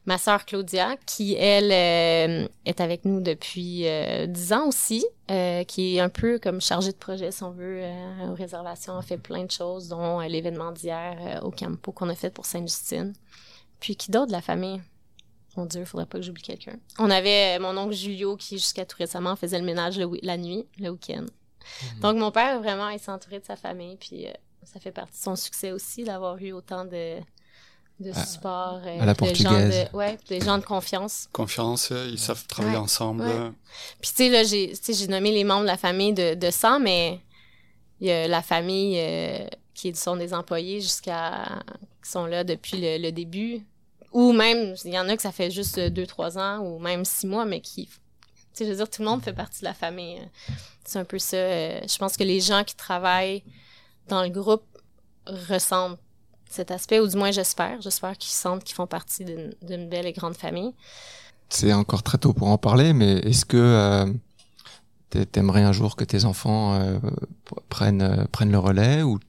[0.06, 5.64] ma sœur Claudia, qui, elle, euh, est avec nous depuis euh, dix ans aussi, euh,
[5.64, 7.84] qui est un peu comme chargée de projet, si on veut,
[8.30, 8.98] aux réservations.
[9.00, 13.14] Elle fait plein de choses, dont l'événement d'hier au Campo qu'on a fait pour Sainte-Justine.
[13.80, 14.82] Puis qui d'autre de la famille?
[15.56, 16.78] Mon Dieu, il faudrait pas que j'oublie quelqu'un.
[16.98, 20.90] On avait mon oncle Julio qui, jusqu'à tout récemment, faisait le ménage la nuit, le
[20.90, 21.26] week-end.
[21.26, 22.00] Mhm.
[22.02, 24.26] Donc, mon père, vraiment, il s'est entouré de sa famille, puis
[24.66, 27.20] ça fait partie de son succès aussi d'avoir eu autant de,
[28.04, 28.82] de support.
[28.86, 29.90] Euh, à la portugaise.
[29.92, 31.28] De, ouais, des gens de confiance.
[31.32, 33.26] Confiance, euh, ils savent travailler ensemble.
[34.02, 37.20] Puis tu sais, là, j'ai, nommé les membres de la famille de, de sang, mais
[38.00, 41.64] il y a la famille euh, qui sont des employés jusqu'à...
[42.04, 43.66] qui sont là depuis le, début.
[44.12, 47.06] Ou même, il y en a que ça fait juste deux, trois ans, ou même
[47.06, 47.88] six mois, mais qui...
[47.88, 47.94] Tu
[48.54, 50.22] sais, je veux dire, tout le monde fait partie de la famille.
[50.86, 51.38] C'est un peu ça.
[51.38, 53.44] Je pense que les gens qui travaillent
[54.08, 54.64] dans le groupe
[55.26, 56.00] ressentent
[56.54, 57.82] cet aspect, ou du moins j'espère.
[57.82, 60.74] J'espère qu'ils sentent qu'ils font partie d'une belle et grande famille.
[61.50, 66.04] C'est encore très tôt pour en parler, mais est-ce que euh, t'aimerais un jour que
[66.04, 66.98] tes enfants euh,
[67.70, 69.20] prennent, euh, prennent le relais ou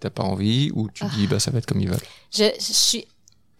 [0.00, 1.98] t'as pas envie ou tu dis bah ça va être comme ils veulent?
[2.32, 3.06] Je, je suis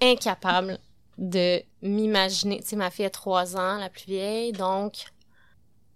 [0.01, 0.79] incapable
[1.19, 2.61] de m'imaginer.
[2.61, 5.05] Tu sais, ma fille a trois ans, la plus vieille, donc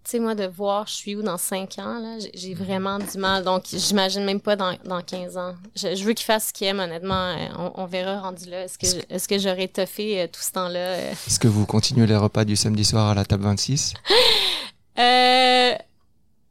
[0.03, 3.17] tu sais, moi, de voir je suis où dans 5 ans, là, j'ai vraiment du
[3.17, 3.43] mal.
[3.43, 5.53] Donc, j'imagine même pas dans, dans 15 ans.
[5.75, 7.35] Je, veux qu'il fasse ce qu'il aime, honnêtement.
[7.35, 8.63] Euh, on, verra rendu là.
[8.63, 10.79] Est-ce que, est-ce que j'aurais toffé euh, tout ce temps-là?
[10.79, 11.11] Euh?
[11.27, 13.93] Est-ce que vous continuez les repas du samedi soir à la table 26?
[14.99, 15.73] euh,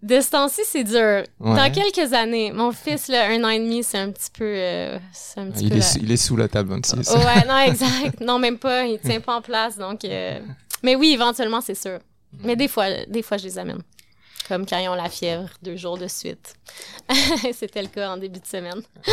[0.02, 1.24] De ce temps-ci, c'est dur.
[1.40, 1.56] Ouais.
[1.56, 4.44] Dans quelques années, mon fils, là, un an et demi, c'est un petit peu.
[4.44, 7.10] euh, c'est un petit il, peu est, la- sous- il est sous la table 26.
[7.14, 8.20] Ouais, non, exact.
[8.20, 8.84] Non, même pas.
[8.84, 9.76] Il tient pas en place.
[9.78, 10.02] Donc,
[10.82, 11.98] mais oui, éventuellement, c'est sûr.
[12.32, 13.82] Mais des fois, des fois, je les amène.
[14.48, 16.54] Comme quand ils ont la fièvre, deux jours de suite.
[17.52, 18.82] C'était le cas en début de semaine.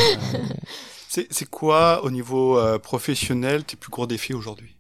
[1.07, 4.75] C'est c'est quoi, au niveau euh, professionnel, tes plus gros défis aujourd'hui?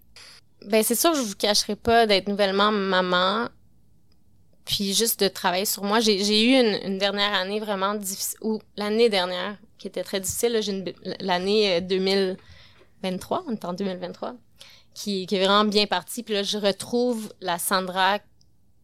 [0.65, 3.47] Ben, c'est sûr, je vous cacherai pas d'être nouvellement maman.
[4.65, 5.99] Puis juste de travailler sur moi.
[6.01, 10.19] J'ai j'ai eu une, une dernière année vraiment difficile, ou l'année dernière, qui était très
[10.19, 10.59] difficile.
[10.61, 14.35] J'ai une- l'année euh, 2023, on est en 2023,
[14.95, 16.23] qui, est vraiment bien partie.
[16.23, 18.19] Puis là, je retrouve la Sandra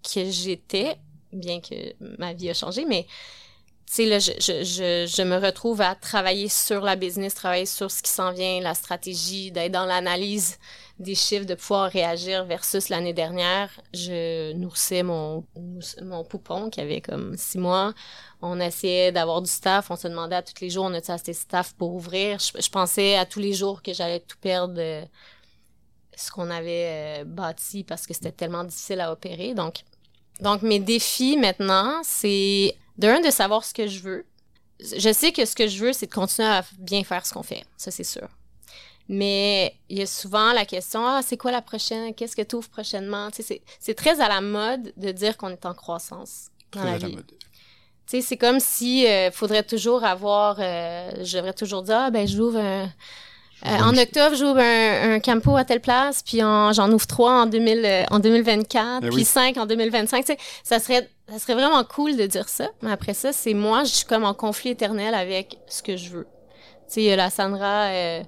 [0.04, 0.98] que j'étais,
[1.32, 3.08] bien que ma vie a changé, mais
[3.88, 8.10] tu sais, là, je, me retrouve à travailler sur la business, travailler sur ce qui
[8.10, 10.60] s'en vient, la stratégie, d'être dans l'analyse
[10.98, 13.70] des chiffres, de pouvoir réagir versus l'année dernière.
[13.94, 15.46] Je nourrissais mon,
[16.02, 17.94] mon poupon qui avait comme six mois.
[18.42, 19.92] On essayait d'avoir du staff.
[19.92, 22.40] On se demandait à tous les jours, on a-tu assez de staff pour ouvrir?
[22.40, 25.04] Je, je pensais à tous les jours que j'allais tout perdre euh,
[26.22, 29.54] ce qu'on avait euh, bâti parce que c'était tellement difficile à opérer.
[29.54, 29.82] Donc,
[30.40, 34.26] donc mes défis maintenant, c'est d'un, de savoir ce que je veux.
[34.80, 37.44] Je sais que ce que je veux, c'est de continuer à bien faire ce qu'on
[37.44, 37.64] fait.
[37.78, 38.28] Ça, c'est sûr.
[39.10, 42.14] Mais il y a souvent la question, ah, c'est quoi la prochaine?
[42.16, 43.30] Qu'est-ce que tu ouvres prochainement?
[43.30, 46.98] Tu sais, c'est- très à la mode de dire qu'on est en croissance dans la
[46.98, 47.16] vie.
[47.16, 47.26] mode.
[47.28, 47.36] Tu
[48.08, 52.28] sais, c'est comme si euh, faudrait toujours avoir, euh, je devrais toujours dire, ah, ben,
[52.28, 52.90] j'ouvre un,
[53.66, 57.44] euh, en octobre, j'ouvre un, un campo à telle place, puis en- j'en ouvre trois
[57.44, 59.26] en, 2000, euh, en 2024, Eh puis oui.
[59.26, 60.26] cinq en 2025.
[60.26, 62.68] Tu sais, ça serait, ça serait vraiment cool de dire ça.
[62.82, 66.10] Mais après ça, c'est moi, je suis comme en conflit éternel avec ce que je
[66.10, 66.28] veux.
[66.88, 68.22] Tu sais, il y a la Sandra euh,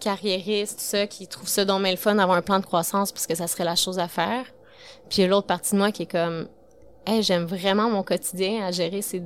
[0.00, 3.26] carriériste, tout ça, qui trouve ça bien le fun d'avoir un plan de croissance parce
[3.26, 4.44] que ça serait la chose à faire.
[5.08, 6.48] Puis il y a l'autre partie de moi qui est comme,
[7.06, 9.22] hey, j'aime vraiment mon quotidien à gérer ces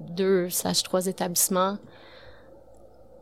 [0.00, 1.78] deux slash trois établissements.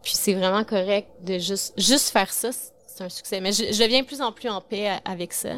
[0.08, 2.48] Puis c'est vraiment correct de juste, juste faire ça,
[2.86, 3.42] c'est un succès.
[3.42, 5.50] Mais je, je deviens de plus en plus en paix avec ça.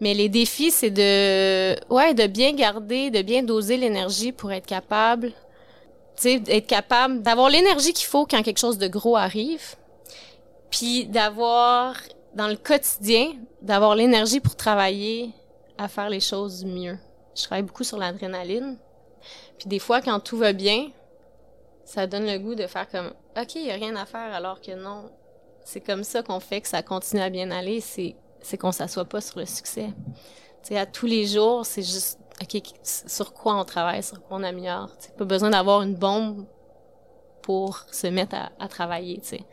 [0.00, 4.66] Mais les défis, c'est de, ouais, de bien garder, de bien doser l'énergie pour être
[4.66, 5.28] capable,
[6.16, 9.76] tu sais, d'être capable d'avoir l'énergie qu'il faut quand quelque chose de gros arrive.
[10.72, 11.94] Puis d'avoir,
[12.34, 15.30] dans le quotidien, d'avoir l'énergie pour travailler
[15.78, 16.98] à faire les choses mieux.
[17.36, 18.76] Je travaille beaucoup sur l'adrénaline.
[19.56, 20.88] Puis des fois, quand tout va bien,
[21.84, 24.60] ça donne le goût de faire comme OK, il n'y a rien à faire alors
[24.60, 25.10] que non.
[25.64, 29.06] C'est comme ça qu'on fait que ça continue à bien aller, c'est c'est qu'on s'assoit
[29.06, 29.88] pas sur le succès.
[30.62, 34.42] Sais, à tous les jours, c'est juste OK, sur quoi on travaille, sur quoi on
[34.42, 34.88] améliore.
[34.98, 36.46] Tu sais, pas besoin d'avoir une bombe
[37.42, 39.44] pour se mettre à, à travailler, tu sais.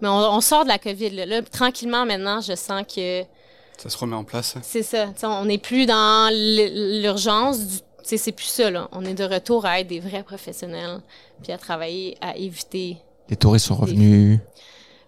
[0.00, 1.26] Mais on, on sort de la COVID, là.
[1.26, 3.22] Là, tranquillement, maintenant, je sens que
[3.78, 4.56] Ça se remet en place.
[4.62, 5.08] c'est ça.
[5.22, 7.60] On n'est plus dans l'urgence.
[7.60, 8.70] du- C'est plus ça.
[8.70, 8.88] Là.
[8.92, 11.00] On est de retour à être des vrais professionnels,
[11.42, 12.96] puis à travailler à éviter.
[13.28, 14.38] Les touristes sont revenus.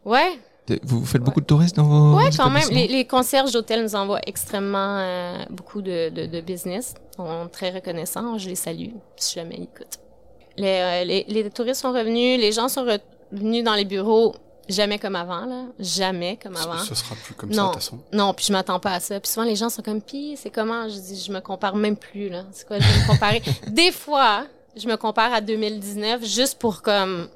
[0.04, 2.68] Ouais, T'es- Vous vous faites beaucoup de touristes dans vos ouais, quand même.
[2.70, 6.94] Les, les concierges d'hôtel nous envoient extrêmement euh, beaucoup de, de, de business.
[7.18, 8.38] On est très reconnaissants.
[8.38, 9.98] Je les salue si jamais ils écoutent.
[10.57, 12.40] Les, euh, les, les touristes sont revenus.
[12.40, 12.87] Les gens sont
[13.33, 14.35] revenus dans les bureaux.
[14.68, 15.64] Jamais comme avant, là.
[15.79, 16.79] Jamais comme avant.
[16.79, 17.57] Ce, ce sera plus comme Non.
[17.57, 17.98] ça, de toute façon.
[18.12, 19.20] Non, puis je m'attends pas à ça.
[19.20, 20.88] Puis souvent, les gens sont comme, pis c'est comment?
[20.88, 22.44] Je dis, je me compare même plus, là.
[22.53, 23.42] C'est quoi, je vais me comparer?
[23.68, 24.46] Des fois,
[24.77, 27.29] je me compare à 2019 juste pour, comme,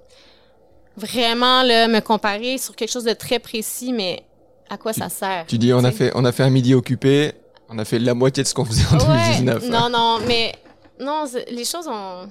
[0.97, 4.23] vraiment, là, me comparer sur quelque chose de très précis, mais
[4.71, 5.45] à quoi ça sert?
[5.47, 7.33] Tu dis, on a, fait, on a fait un midi occupé,
[7.69, 9.69] on a fait la moitié de ce qu'on faisait en Ouais, 2019.
[9.69, 10.55] non, non, mais
[11.01, 12.29] non, les choses ont,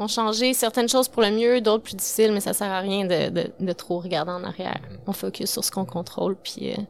[0.00, 0.54] ont changé.
[0.54, 3.50] Certaines choses pour le mieux, d'autres plus difficiles, mais ça sert à rien de, de,
[3.58, 4.80] de trop regarder en arrière.
[5.06, 6.82] On focus sur ce qu'on contrôle, puis euh,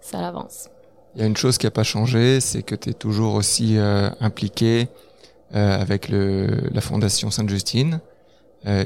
[0.00, 0.68] ça avance.
[1.14, 3.78] Il y a une chose qui n'a pas changé, c'est que tu es toujours aussi
[3.78, 4.88] euh, impliqué
[5.54, 8.00] euh, avec le, la Fondation Sainte-Justine.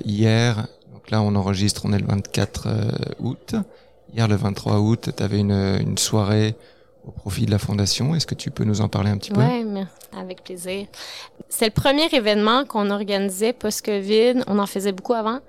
[0.05, 3.55] Hier, donc là on enregistre, on est le 24 euh, août.
[4.15, 6.55] Hier, le 23 août, tu avais une, une soirée
[7.07, 8.15] au profit de la Fondation.
[8.15, 9.41] Est-ce que tu peux nous en parler un petit peu?
[9.41, 9.83] Oui,
[10.17, 10.87] avec plaisir.
[11.49, 14.45] C'est le premier événement qu'on organisait post-COVID.
[14.47, 15.41] On en faisait beaucoup avant.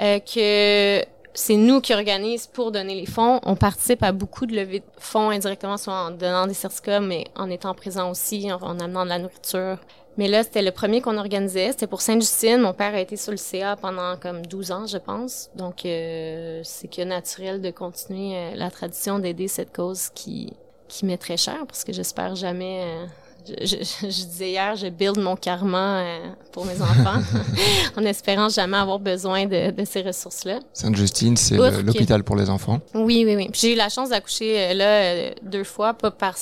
[0.00, 3.38] euh, que c'est nous qui organisons pour donner les fonds.
[3.44, 7.26] On participe à beaucoup de levées de fonds indirectement, soit en donnant des certificats, mais
[7.36, 9.78] en étant présent aussi, en, en amenant de la nourriture.
[10.16, 11.70] Mais là, c'était le premier qu'on organisait.
[11.70, 12.58] C'était pour Sainte-Justine.
[12.60, 15.50] Mon père a été sur le CA pendant comme 12 ans, je pense.
[15.54, 20.52] Donc, euh, c'est que naturel de continuer euh, la tradition d'aider cette cause qui,
[20.90, 22.82] qui m'est très chère parce que j'espère jamais...
[22.84, 23.06] euh,
[23.48, 26.18] je, je- je disais hier, je build mon karma euh,
[26.52, 27.20] pour mes enfants
[27.96, 30.58] en espérant jamais avoir besoin de, de ces ressources-là.
[30.74, 32.80] Sainte-Justine, c'est que- l'hôpital pour les enfants.
[32.94, 33.48] Oui, oui, oui.
[33.54, 36.34] J'ai eu la chance d'accoucher euh, là deux fois, pas par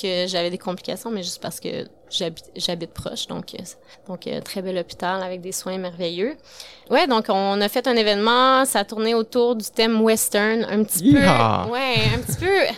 [0.00, 3.28] que j'avais des complications, mais juste parce que j'habite, proche.
[3.28, 3.54] Donc,
[4.08, 6.34] donc très bel hôpital avec des soins merveilleux.
[6.90, 10.82] Ouais, donc on a fait un événement, ça a tourné autour du thème western, un
[10.82, 11.66] petit Yeehaw!
[11.66, 11.70] peu.
[11.70, 12.74] Ouais, un petit peu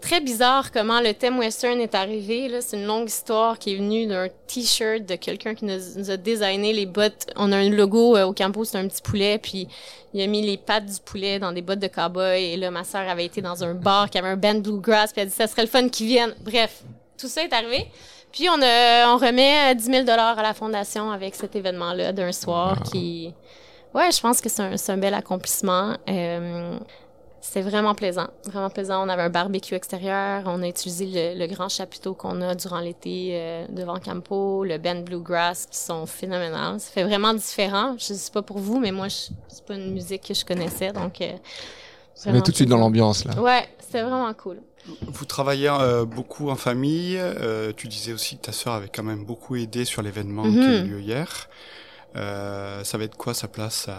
[0.00, 2.50] très bizarre comment le thème western est arrivé.
[2.60, 6.16] C'est une longue histoire qui est venue d'un t-shirt de quelqu'un qui nous, nous a
[6.16, 7.26] designé les bottes.
[7.36, 9.68] On a un logo euh, au campo, c'est un petit poulet, puis
[10.12, 12.42] il a mis les pattes du poulet dans des bottes de cowboy.
[12.42, 15.20] Et là, ma sœur avait été dans un bar qui avait un band bluegrass, puis
[15.20, 16.34] elle a dit ça serait le fun qu'ils viennent.
[16.40, 16.82] Bref,
[17.18, 17.86] tout ça est arrivé.
[18.32, 22.32] Puis on, a, on remet euh, 10 000 à la fondation avec cet événement-là d'un
[22.32, 23.34] soir qui...
[23.92, 25.96] Ouais, je pense que c'est un, bel accomplissement.
[26.08, 26.78] Euh,
[27.40, 29.04] c'était vraiment plaisant, vraiment plaisant.
[29.04, 32.80] On avait un barbecue extérieur, on a utilisé le, le grand chapiteau qu'on a durant
[32.80, 36.78] l'été euh, devant Campo, le Ben Bluegrass qui sont phénoménales.
[36.80, 37.94] Ça fait vraiment différent.
[37.98, 40.92] Je sais pas pour vous, mais moi, je- c'est pas une musique que je connaissais,
[40.92, 41.20] donc.
[41.20, 41.32] Euh,
[42.26, 43.40] On est tout de suite dans l'ambiance là.
[43.40, 44.60] Ouais, c'était vraiment cool.
[45.06, 47.16] Vous travaillez euh, beaucoup en famille.
[47.18, 50.58] euh, tu disais aussi que ta sœur avait quand même beaucoup aidé sur l'événement qui
[50.58, 50.90] a eu Mhm.
[50.90, 51.48] lieu hier.
[52.16, 53.96] Euh, ça va être quoi sa place à,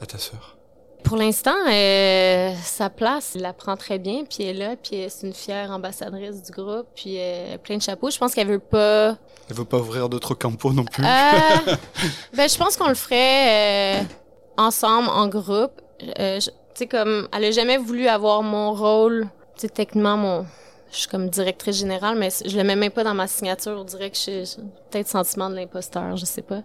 [0.00, 0.56] à ta sœur?
[1.04, 5.04] Pour l'instant, euh, sa place, elle la prend très bien, puis elle est là, puis
[5.08, 8.10] c'est une fière ambassadrice du groupe, puis euh, plein de chapeaux.
[8.10, 9.16] Je pense qu'elle veut pas
[9.50, 11.04] Elle veut pas ouvrir d'autres campos non plus.
[11.04, 11.08] Euh,
[12.36, 14.02] ben, je pense qu'on le ferait euh,
[14.56, 15.80] ensemble, en groupe.
[16.18, 19.28] Euh, tu sais, comme, elle a jamais voulu avoir mon rôle.
[19.56, 20.46] Tu sais, techniquement, mon,
[20.92, 23.78] je suis comme directrice générale, mais je le mets même pas dans ma signature.
[23.80, 26.62] On dirait que je j'ai peut-être sentiment de l'imposteur, je sais pas.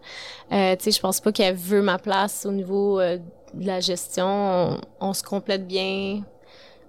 [0.52, 3.18] Euh, tu sais, je pense pas qu'elle veut ma place au niveau euh,
[3.54, 4.28] de la gestion.
[4.28, 6.24] On, on se complète bien.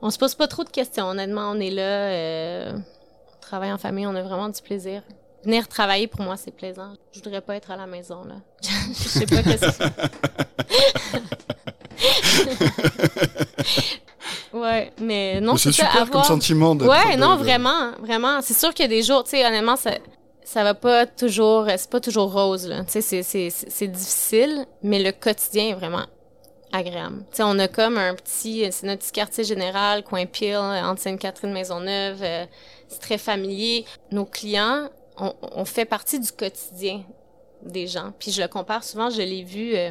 [0.03, 1.07] On se pose pas trop de questions.
[1.07, 2.09] Honnêtement, on est là.
[2.09, 5.03] Euh, on travaille en famille, on a vraiment du plaisir.
[5.45, 6.95] Venir travailler, pour moi, c'est plaisant.
[7.13, 8.35] Je voudrais pas être à la maison, là.
[8.63, 9.85] je sais pas qu'est-ce que
[14.53, 16.75] Ouais, mais non, c'est super comme sentiment.
[16.75, 18.41] de- Ouais, non, de- vraiment, vraiment.
[18.43, 19.93] C'est sûr qu'il y a des jours, tu sais, honnêtement, ça,
[20.45, 22.85] ça va pas toujours, c'est pas toujours rose, là.
[22.85, 26.05] Tu sais, c'est, c'est, c'est c'est difficile, mais le quotidien est vraiment
[26.73, 27.19] agréable.
[27.31, 31.01] Tu sais, on a comme un petit, c'est notre petit quartier général, coin Peel, entre
[31.01, 32.45] Sainte-Catherine, Maisonneuve, euh,
[32.89, 33.85] c'est très familier.
[34.13, 37.03] Nos clients, on, on fait partie du quotidien
[37.63, 38.13] des gens.
[38.19, 39.91] Puis je le compare souvent, je l'ai vu euh,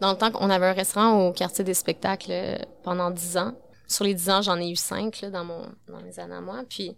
[0.00, 3.54] dans le temps qu'on avait un restaurant au quartier des spectacles euh, pendant dix ans.
[3.86, 6.62] Sur les dix ans, j'en ai eu cinq dans, mon, dans mes années à moi.
[6.68, 6.96] Puis,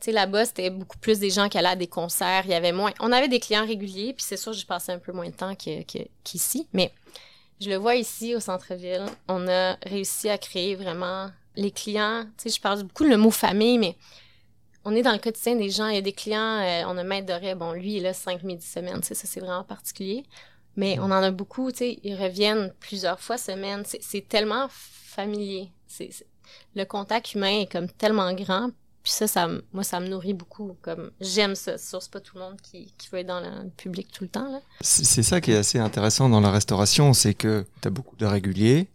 [0.00, 2.42] tu sais, là-bas, c'était beaucoup plus des gens qui allaient à des concerts.
[2.44, 2.92] Il y avait moins.
[3.00, 5.54] On avait des clients réguliers, puis c'est sûr, j'ai passé un peu moins de temps
[5.54, 6.68] qu'ici.
[6.72, 6.92] mais
[7.60, 9.04] je le vois ici, au centre-ville.
[9.28, 12.24] On a réussi à créer vraiment les clients.
[12.38, 13.96] Tu sais, je parle beaucoup le mot famille, mais
[14.84, 15.88] on est dans le quotidien des gens.
[15.88, 18.42] Il y a des clients, euh, on a Maître Doré, bon, lui, il là cinq
[18.42, 20.24] midis semaine, ça, c'est vraiment particulier.
[20.76, 23.82] Mais on en a beaucoup, tu sais, ils reviennent plusieurs fois semaine.
[24.00, 25.70] C'est tellement familier.
[25.86, 26.10] C'est
[26.74, 28.70] Le contact humain est comme tellement grand.
[29.02, 30.76] Puis ça, ça moi, ça me nourrit beaucoup.
[30.82, 31.78] Comme j'aime ça.
[31.78, 34.62] C'est pas tout le monde qui, qui veut être dans le public tout le temps.
[34.80, 38.26] C'est ça qui est assez intéressant dans la restauration, c'est que tu as beaucoup de
[38.26, 38.88] réguliers,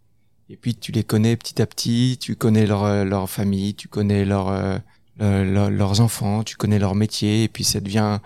[0.48, 3.88] et puis tu les connais petit à petit, tu connais leur, euh, leur famille, tu
[3.88, 4.78] connais leur, euh,
[5.18, 8.20] le- le- leurs enfants, tu connais leur métier, et puis ça devient,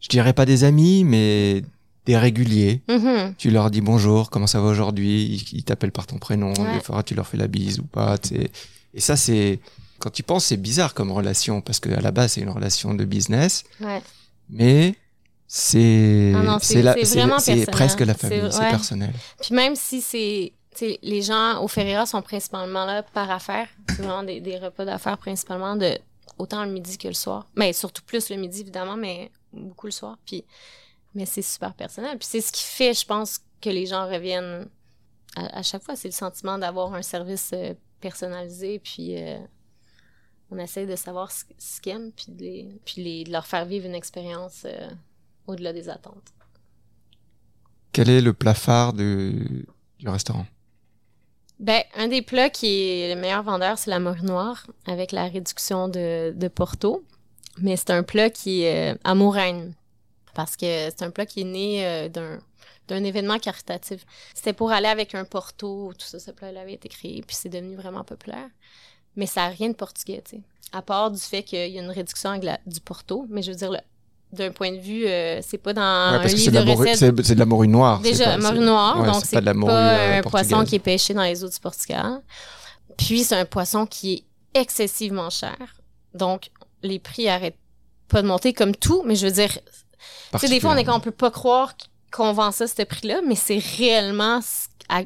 [0.00, 1.62] je dirais pas des amis, mais
[2.06, 2.82] des réguliers.
[2.88, 3.34] Mhm.
[3.36, 6.74] Tu leur dis bonjour, comment ça va aujourd'hui, ils, ils t'appellent par ton prénom, Ouais.
[6.74, 8.16] des fois tu leur fais la bise ou pas.
[8.94, 9.60] Et ça, c'est
[9.98, 12.94] quand tu penses, c'est bizarre comme relation, parce que à la base, c'est une relation
[12.94, 14.02] de business, Ouais.
[14.48, 14.94] mais
[15.48, 18.70] c'est Ah c'est presque la famille, c'est ouais.
[18.70, 19.12] personnel.
[19.40, 20.52] Puis même si c'est...
[21.02, 23.68] les gens au Ferreira sont principalement là par affaires.
[23.88, 25.98] C'est vraiment des, des repas d'affaires principalement, de
[26.38, 27.46] autant le midi que le soir.
[27.56, 30.18] Mais surtout plus le midi, évidemment, mais beaucoup le soir.
[30.26, 30.44] Puis,
[31.16, 32.16] mais c'est super personnel.
[32.18, 34.68] Puis c'est ce qui fait, je pense, que les gens reviennent
[35.34, 35.96] à, à chaque fois.
[35.96, 38.78] C'est le sentiment d'avoir un service euh, personnalisé.
[38.78, 39.38] Puis euh,
[40.50, 43.46] on essaie de savoir ce, ce qu'ils aiment, puis, de, les, puis les- de leur
[43.46, 44.88] faire vivre une expérience euh,
[45.48, 46.28] au-delà des attentes.
[47.92, 49.66] Quel est le plat phare du,
[49.98, 50.46] du restaurant?
[51.58, 55.24] Ben, un des plats qui est le meilleur vendeur, c'est la morue noire avec la
[55.28, 57.02] réduction de, de Porto.
[57.58, 59.72] Mais c'est un plat qui est euh, à Mouraine.
[60.36, 62.38] Parce que c'est un plat qui est né euh, d'un
[62.88, 64.06] d'un événement caritatif.
[64.32, 67.48] C'était pour aller avec un Porto, tout ça, ce plat-là avait été créé, puis c'est
[67.48, 68.48] devenu vraiment populaire.
[69.16, 70.42] Mais ça n'a rien de portugais, tu sais.
[70.72, 73.26] À part du fait qu'il y a une réduction du Porto.
[73.28, 73.80] Mais je veux dire, le-
[74.32, 76.64] d'un point de vue, euh, c'est pas dans Ouais, un que livre de, de la
[76.64, 77.98] morue- recettes c'est c'est de la morue noire.
[78.00, 80.64] Déjà, pas- morue noire, ouais, donc c'est c'est pas de la morue, euh, un poisson
[80.64, 82.20] qui est pêché dans les eaux du Portugal.
[82.98, 84.12] Puis c'est un poisson qui
[84.54, 85.56] est excessivement cher.
[86.14, 86.50] Donc
[86.82, 87.58] les prix arrêtent
[88.08, 89.58] pas de monter comme tout, mais je veux dire,
[90.32, 91.74] tu sais, des fois on est qu'on peut pas croire
[92.12, 94.40] qu'on vend ça à ce prix-là, mais c'est réellement
[94.88, 95.02] à-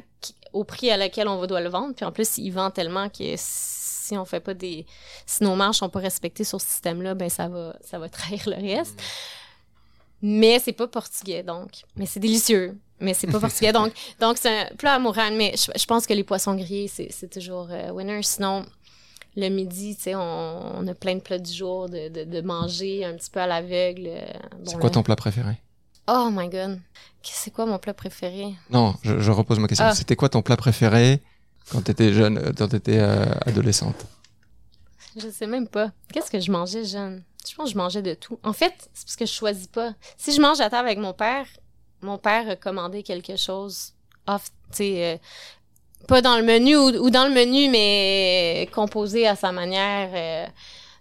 [0.53, 1.93] au prix à laquelle on doit le vendre.
[1.95, 4.85] Puis en plus, il vend tellement que si on fait pas des,
[5.25, 8.43] si nos marches sont pas respectées sur ce système-là, ben ça va, ça va trahir
[8.47, 9.01] le reste.
[10.21, 11.71] Mais c'est pas portugais, donc.
[11.95, 12.77] Mais c'est délicieux.
[12.99, 13.93] Mais c'est pas portugais, donc.
[14.19, 15.31] Donc c'est un plat amoureux.
[15.31, 18.21] Mais je, je, pense que les poissons grillés, c'est toujours euh, winner.
[18.21, 18.65] Sinon,
[19.35, 22.41] le midi, tu sais, on, on, a plein de plats du jour de, de, de
[22.41, 24.07] manger un petit peu à l'aveugle.
[24.07, 24.25] Euh,
[24.59, 25.61] bon, c'est quoi ton plat préféré?
[26.07, 26.79] Oh my god.
[27.23, 28.53] C'est quoi mon plat préféré?
[28.69, 29.85] Non, je, je repose ma question.
[29.85, 29.95] Ah.
[29.95, 31.21] C'était quoi ton plat préféré
[31.71, 34.05] quand t'étais jeune, euh, quand t'étais euh, adolescente?
[35.15, 35.91] Je sais même pas.
[36.11, 37.23] Qu'est-ce que je mangeais jeune?
[37.47, 38.39] Je pense que je mangeais de tout.
[38.43, 39.93] En fait, c'est parce que je choisis pas.
[40.17, 41.45] Si je mange à table avec mon père,
[42.01, 43.93] mon père a commandé quelque chose
[44.27, 45.17] off, tu sais, euh,
[46.07, 50.09] pas dans le menu ou, dans le menu, mais composé à sa manière.
[50.13, 50.47] Euh,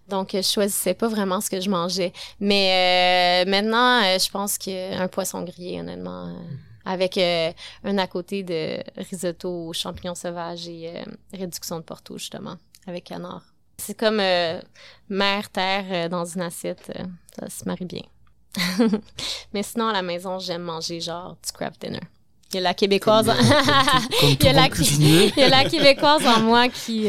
[0.09, 2.13] donc, je choisissais pas vraiment ce que je mangeais.
[2.41, 6.35] Mais euh, maintenant, euh, je pense qu'un poisson grillé, honnêtement,
[6.85, 10.93] avec un à côté de risotto champignons sauvages et
[11.33, 13.45] réduction de porto, justement, avec canard.
[13.79, 14.23] C'est comme
[15.09, 16.93] mer, terre dans une assiette.
[17.39, 18.03] ça se marie bien.
[19.53, 22.01] Mais sinon, à la maison, j'aime manger genre du craft dinner.
[22.53, 23.29] Il y a la québécoise.
[23.29, 23.35] en...
[24.23, 24.67] il, y a la...
[24.67, 27.07] il y a la québécoise en moi qui,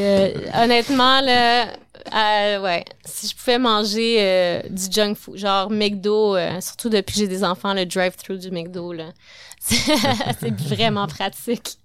[0.53, 1.67] honnêtement, là,
[2.13, 2.85] euh, ouais.
[3.05, 7.27] Si je pouvais manger euh, du junk food, genre McDo, euh, surtout depuis que j'ai
[7.27, 9.11] des enfants, le drive-thru du McDo, là.
[9.59, 11.77] c'est vraiment pratique.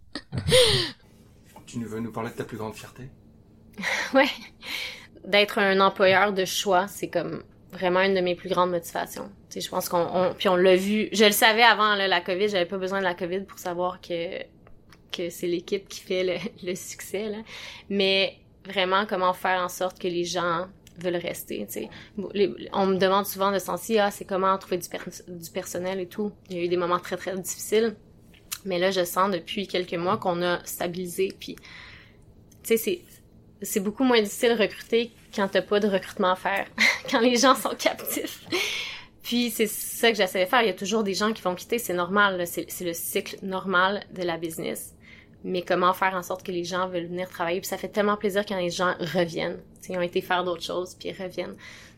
[1.66, 3.10] tu veux nous parler de ta plus grande fierté?
[4.14, 4.28] ouais.
[5.26, 7.42] D'être un employeur de choix, c'est comme
[7.72, 9.30] vraiment une de mes plus grandes motivations.
[9.50, 11.08] Tu sais, je pense qu'on, puis on l'a vu.
[11.12, 14.00] Je le savais avant là, la COVID, j'avais pas besoin de la COVID pour savoir
[14.00, 14.42] que
[15.12, 16.34] que c'est l'équipe qui fait le,
[16.68, 17.38] le succès là.
[17.88, 20.66] Mais vraiment comment faire en sorte que les gens
[20.98, 21.66] veulent rester.
[21.68, 21.88] sais.
[22.72, 24.88] on me demande souvent de sentir ah c'est comment trouver du,
[25.28, 26.32] du personnel et tout.
[26.48, 27.94] Il y a eu des moments très très difficiles,
[28.64, 31.32] mais là je sens depuis quelques mois qu'on a stabilisé.
[31.38, 31.62] Puis tu
[32.64, 33.02] sais c'est
[33.62, 36.66] c'est beaucoup moins difficile de recruter quand t'as pas de recrutement à faire,
[37.10, 38.44] quand les gens sont captifs.
[39.22, 40.62] Puis c'est ça que j'essaie de faire.
[40.62, 42.46] Il y a toujours des gens qui vont quitter, c'est normal.
[42.46, 44.96] C'est le cycle normal de la business
[45.46, 47.60] mais comment faire en sorte que les gens veulent venir travailler?
[47.60, 49.58] Puis ça fait tellement plaisir quand les gens reviennent.
[49.88, 51.54] ils ont été faire d'autres choses, puis ils reviennent.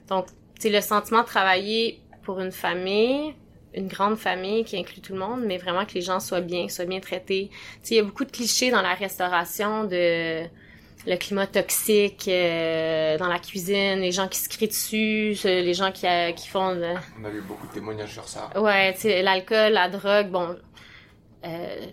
[0.09, 0.26] Donc,
[0.59, 3.34] c'est le sentiment de travailler pour une famille,
[3.72, 6.68] une grande famille qui inclut tout le monde, mais vraiment que les gens soient bien,
[6.68, 7.50] soient bien traités.
[7.90, 10.44] il y a beaucoup de clichés dans la restauration de
[11.07, 15.92] le climat toxique euh, dans la cuisine, les gens qui se crient dessus, les gens
[15.92, 16.76] qui, euh, qui font...
[17.20, 18.51] On a eu beaucoup de témoignages sur ça.
[18.61, 20.57] Ouais, tu sais, l'alcool, la drogue, bon...
[21.44, 21.86] Euh,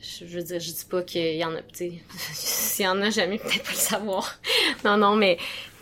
[0.00, 1.92] je, veux dire, je dis pas qu'il y en a, tu
[2.32, 4.38] s'il y en a, jamais peut-être pas le savoir.
[4.84, 5.38] non, non, mais,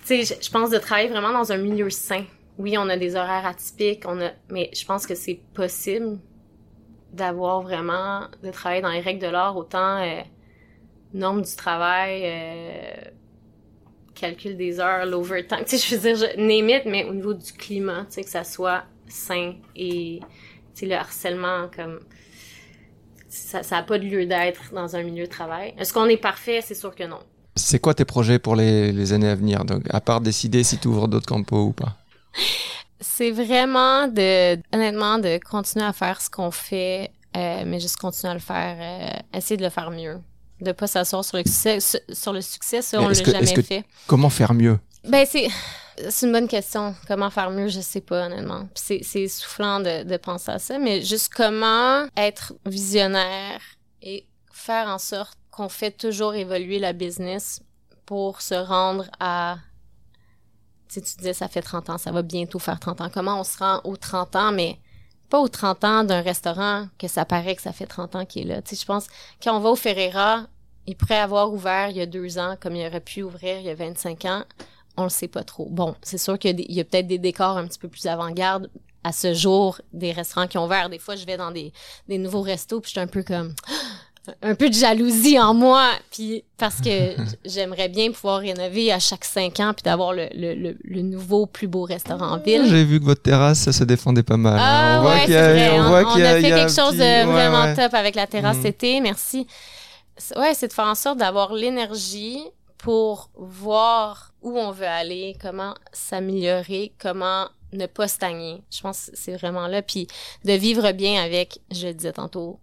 [0.07, 2.25] tu sais, je, pense de travailler vraiment dans un milieu sain.
[2.57, 6.19] Oui, on a des horaires atypiques, on a, mais je pense que c'est possible
[7.13, 10.01] d'avoir vraiment, de travailler dans les règles de l'art, autant
[11.15, 13.11] normes du travail, euh,
[14.15, 15.65] calcul des heures, l'overtime.
[15.67, 18.31] Tu sais, je veux dire, je, name mais au niveau du climat, tu sais, que
[18.31, 22.01] ça soit sain et, tu sais, le harcèlement, comme,
[23.29, 25.75] ça n'a pas de lieu d'être dans un milieu de travail.
[25.79, 26.61] Est-ce qu'on est parfait?
[26.63, 27.21] C'est sûr que non.
[27.57, 29.65] C'est quoi tes projets pour les, les années à venir?
[29.65, 31.97] Donc, à part décider si tu ouvres d'autres campos ou pas?
[33.01, 38.31] C'est vraiment de, honnêtement, de continuer à faire ce qu'on fait, euh, mais juste continuer
[38.31, 40.19] à le faire, euh, essayer de le faire mieux.
[40.65, 41.79] De pas s'asseoir sur le succès,
[42.13, 43.85] sur le succès, ça, on l'a jamais fait.
[44.07, 44.79] Comment faire mieux?
[45.07, 45.49] Ben, c'est,
[46.09, 46.95] c'est une bonne question.
[47.07, 48.69] Comment faire mieux, je sais pas, honnêtement.
[48.75, 53.61] C'est, c'est soufflant de, de penser à ça, mais juste comment être visionnaire
[54.03, 57.61] et faire en sorte qu'on fait toujours évoluer la business
[58.07, 59.59] pour se rendre à
[60.89, 63.11] tu, tu disais ça fait 30 ans, ça va bientôt faire 30 ans.
[63.13, 64.79] Comment on se rend aux 30 ans, mais
[65.29, 68.43] pas aux 30 ans d'un restaurant que ça paraît que ça fait 30 ans qu'il
[68.43, 68.63] est là.
[68.63, 69.07] Tu sais, je pense,
[69.43, 70.47] quand on va au Ferreira,
[70.87, 73.65] il pourrait avoir ouvert il y a deux ans comme il aurait pu ouvrir il
[73.65, 74.45] y a 25 ans
[74.97, 75.69] on le sait pas trop.
[75.71, 78.71] Bon, c'est sûr qu'il y a, peut-être des décors un petit peu plus avant-garde
[79.03, 80.89] à ce jour des restaurants qui ont ouvert.
[80.89, 81.73] Des fois, je vais dans des,
[82.09, 83.55] des nouveaux restos puis je suis un peu comme
[84.43, 87.15] un peu de jalousie en moi puis parce que
[87.45, 91.67] j'aimerais bien pouvoir rénover à chaque cinq ans puis d'avoir le, le, le, nouveau plus
[91.67, 92.65] beau restaurant en ville.
[92.67, 94.59] J'ai vu que votre terrasse ça se défendait pas mal.
[94.59, 95.81] Ah, on ouais, c'est vrai.
[95.81, 98.67] On, on, a, fait quelque chose de vraiment top avec la terrasse mm.
[98.67, 99.01] été.
[99.01, 99.47] Merci.
[100.37, 102.45] Ouais, c'est de faire en sorte d'avoir l'énergie
[102.79, 108.63] pour voir où on veut aller, comment s'améliorer, comment ne pas stagner.
[108.71, 109.83] Je pense que c'est vraiment là.
[109.83, 110.07] Puis
[110.45, 112.61] de vivre bien avec, je le disais tantôt,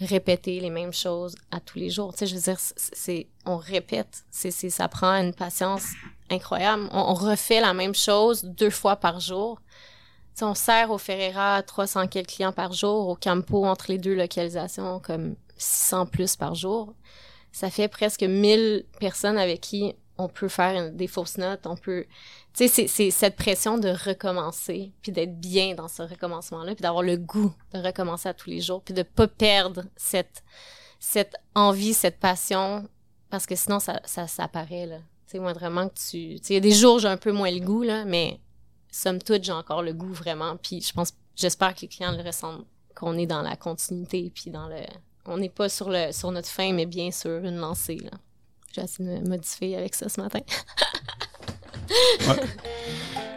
[0.00, 2.12] répéter les mêmes choses à tous les jours.
[2.12, 4.24] Tu sais, je veux dire, c'est, on répète.
[4.30, 5.86] C'est, c'est, ça prend une patience
[6.30, 6.88] incroyable.
[6.92, 9.60] On, refait la même chose deux fois par jour.
[10.34, 13.98] Tu sais, on sert au Ferreira 300 quelques clients par jour, au Campo entre les
[13.98, 16.94] deux localisations comme 600 plus par jour
[17.54, 22.04] ça fait presque 1000 personnes avec qui on peut faire des fausses notes, on peut...
[22.52, 27.16] Tu c'est cette pression de recommencer, puis d'être bien dans ce recommencement-là, puis d'avoir le
[27.16, 30.42] goût de recommencer à tous les jours, puis de pas perdre cette,
[30.98, 32.88] cette envie, cette passion,
[33.30, 34.98] parce que sinon, ça, ça, apparaît, là.
[35.28, 38.40] Tu sais, il y a des jours, j'ai un peu moins le goût, mais
[38.90, 40.84] somme toute, j'ai encore le goût, vraiment, puis.
[41.36, 44.76] J'espère que les clients le ressentent, qu'on est dans la continuité, puis dans le...
[45.26, 48.10] On n'est pas sur, le, sur notre fin, mais bien sur une lancée, là.
[48.74, 50.40] J'ai essayé de me modifier avec ça ce matin.
[52.28, 52.36] ouais.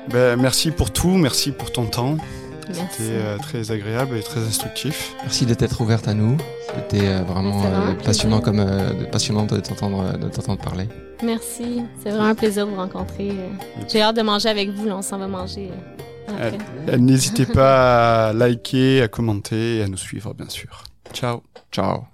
[0.09, 2.17] ben, merci pour tout, merci pour ton temps.
[2.71, 5.15] C'était euh, très agréable et très instructif.
[5.21, 6.37] Merci de t'être ouverte à nous.
[6.75, 8.65] C'était euh, vraiment, euh, passionnant comme
[9.11, 10.89] passionnant de t'entendre de t'entendre parler.
[11.23, 13.31] Merci, c'est vraiment un plaisir de vous rencontrer.
[13.87, 14.85] J'ai hâte de manger avec vous.
[14.85, 15.71] Là, on s'en va manger.
[16.97, 20.83] N'hésitez pas à liker, à commenter et à nous suivre, bien sûr.
[21.13, 21.43] Ciao.
[21.71, 22.07] Ciao.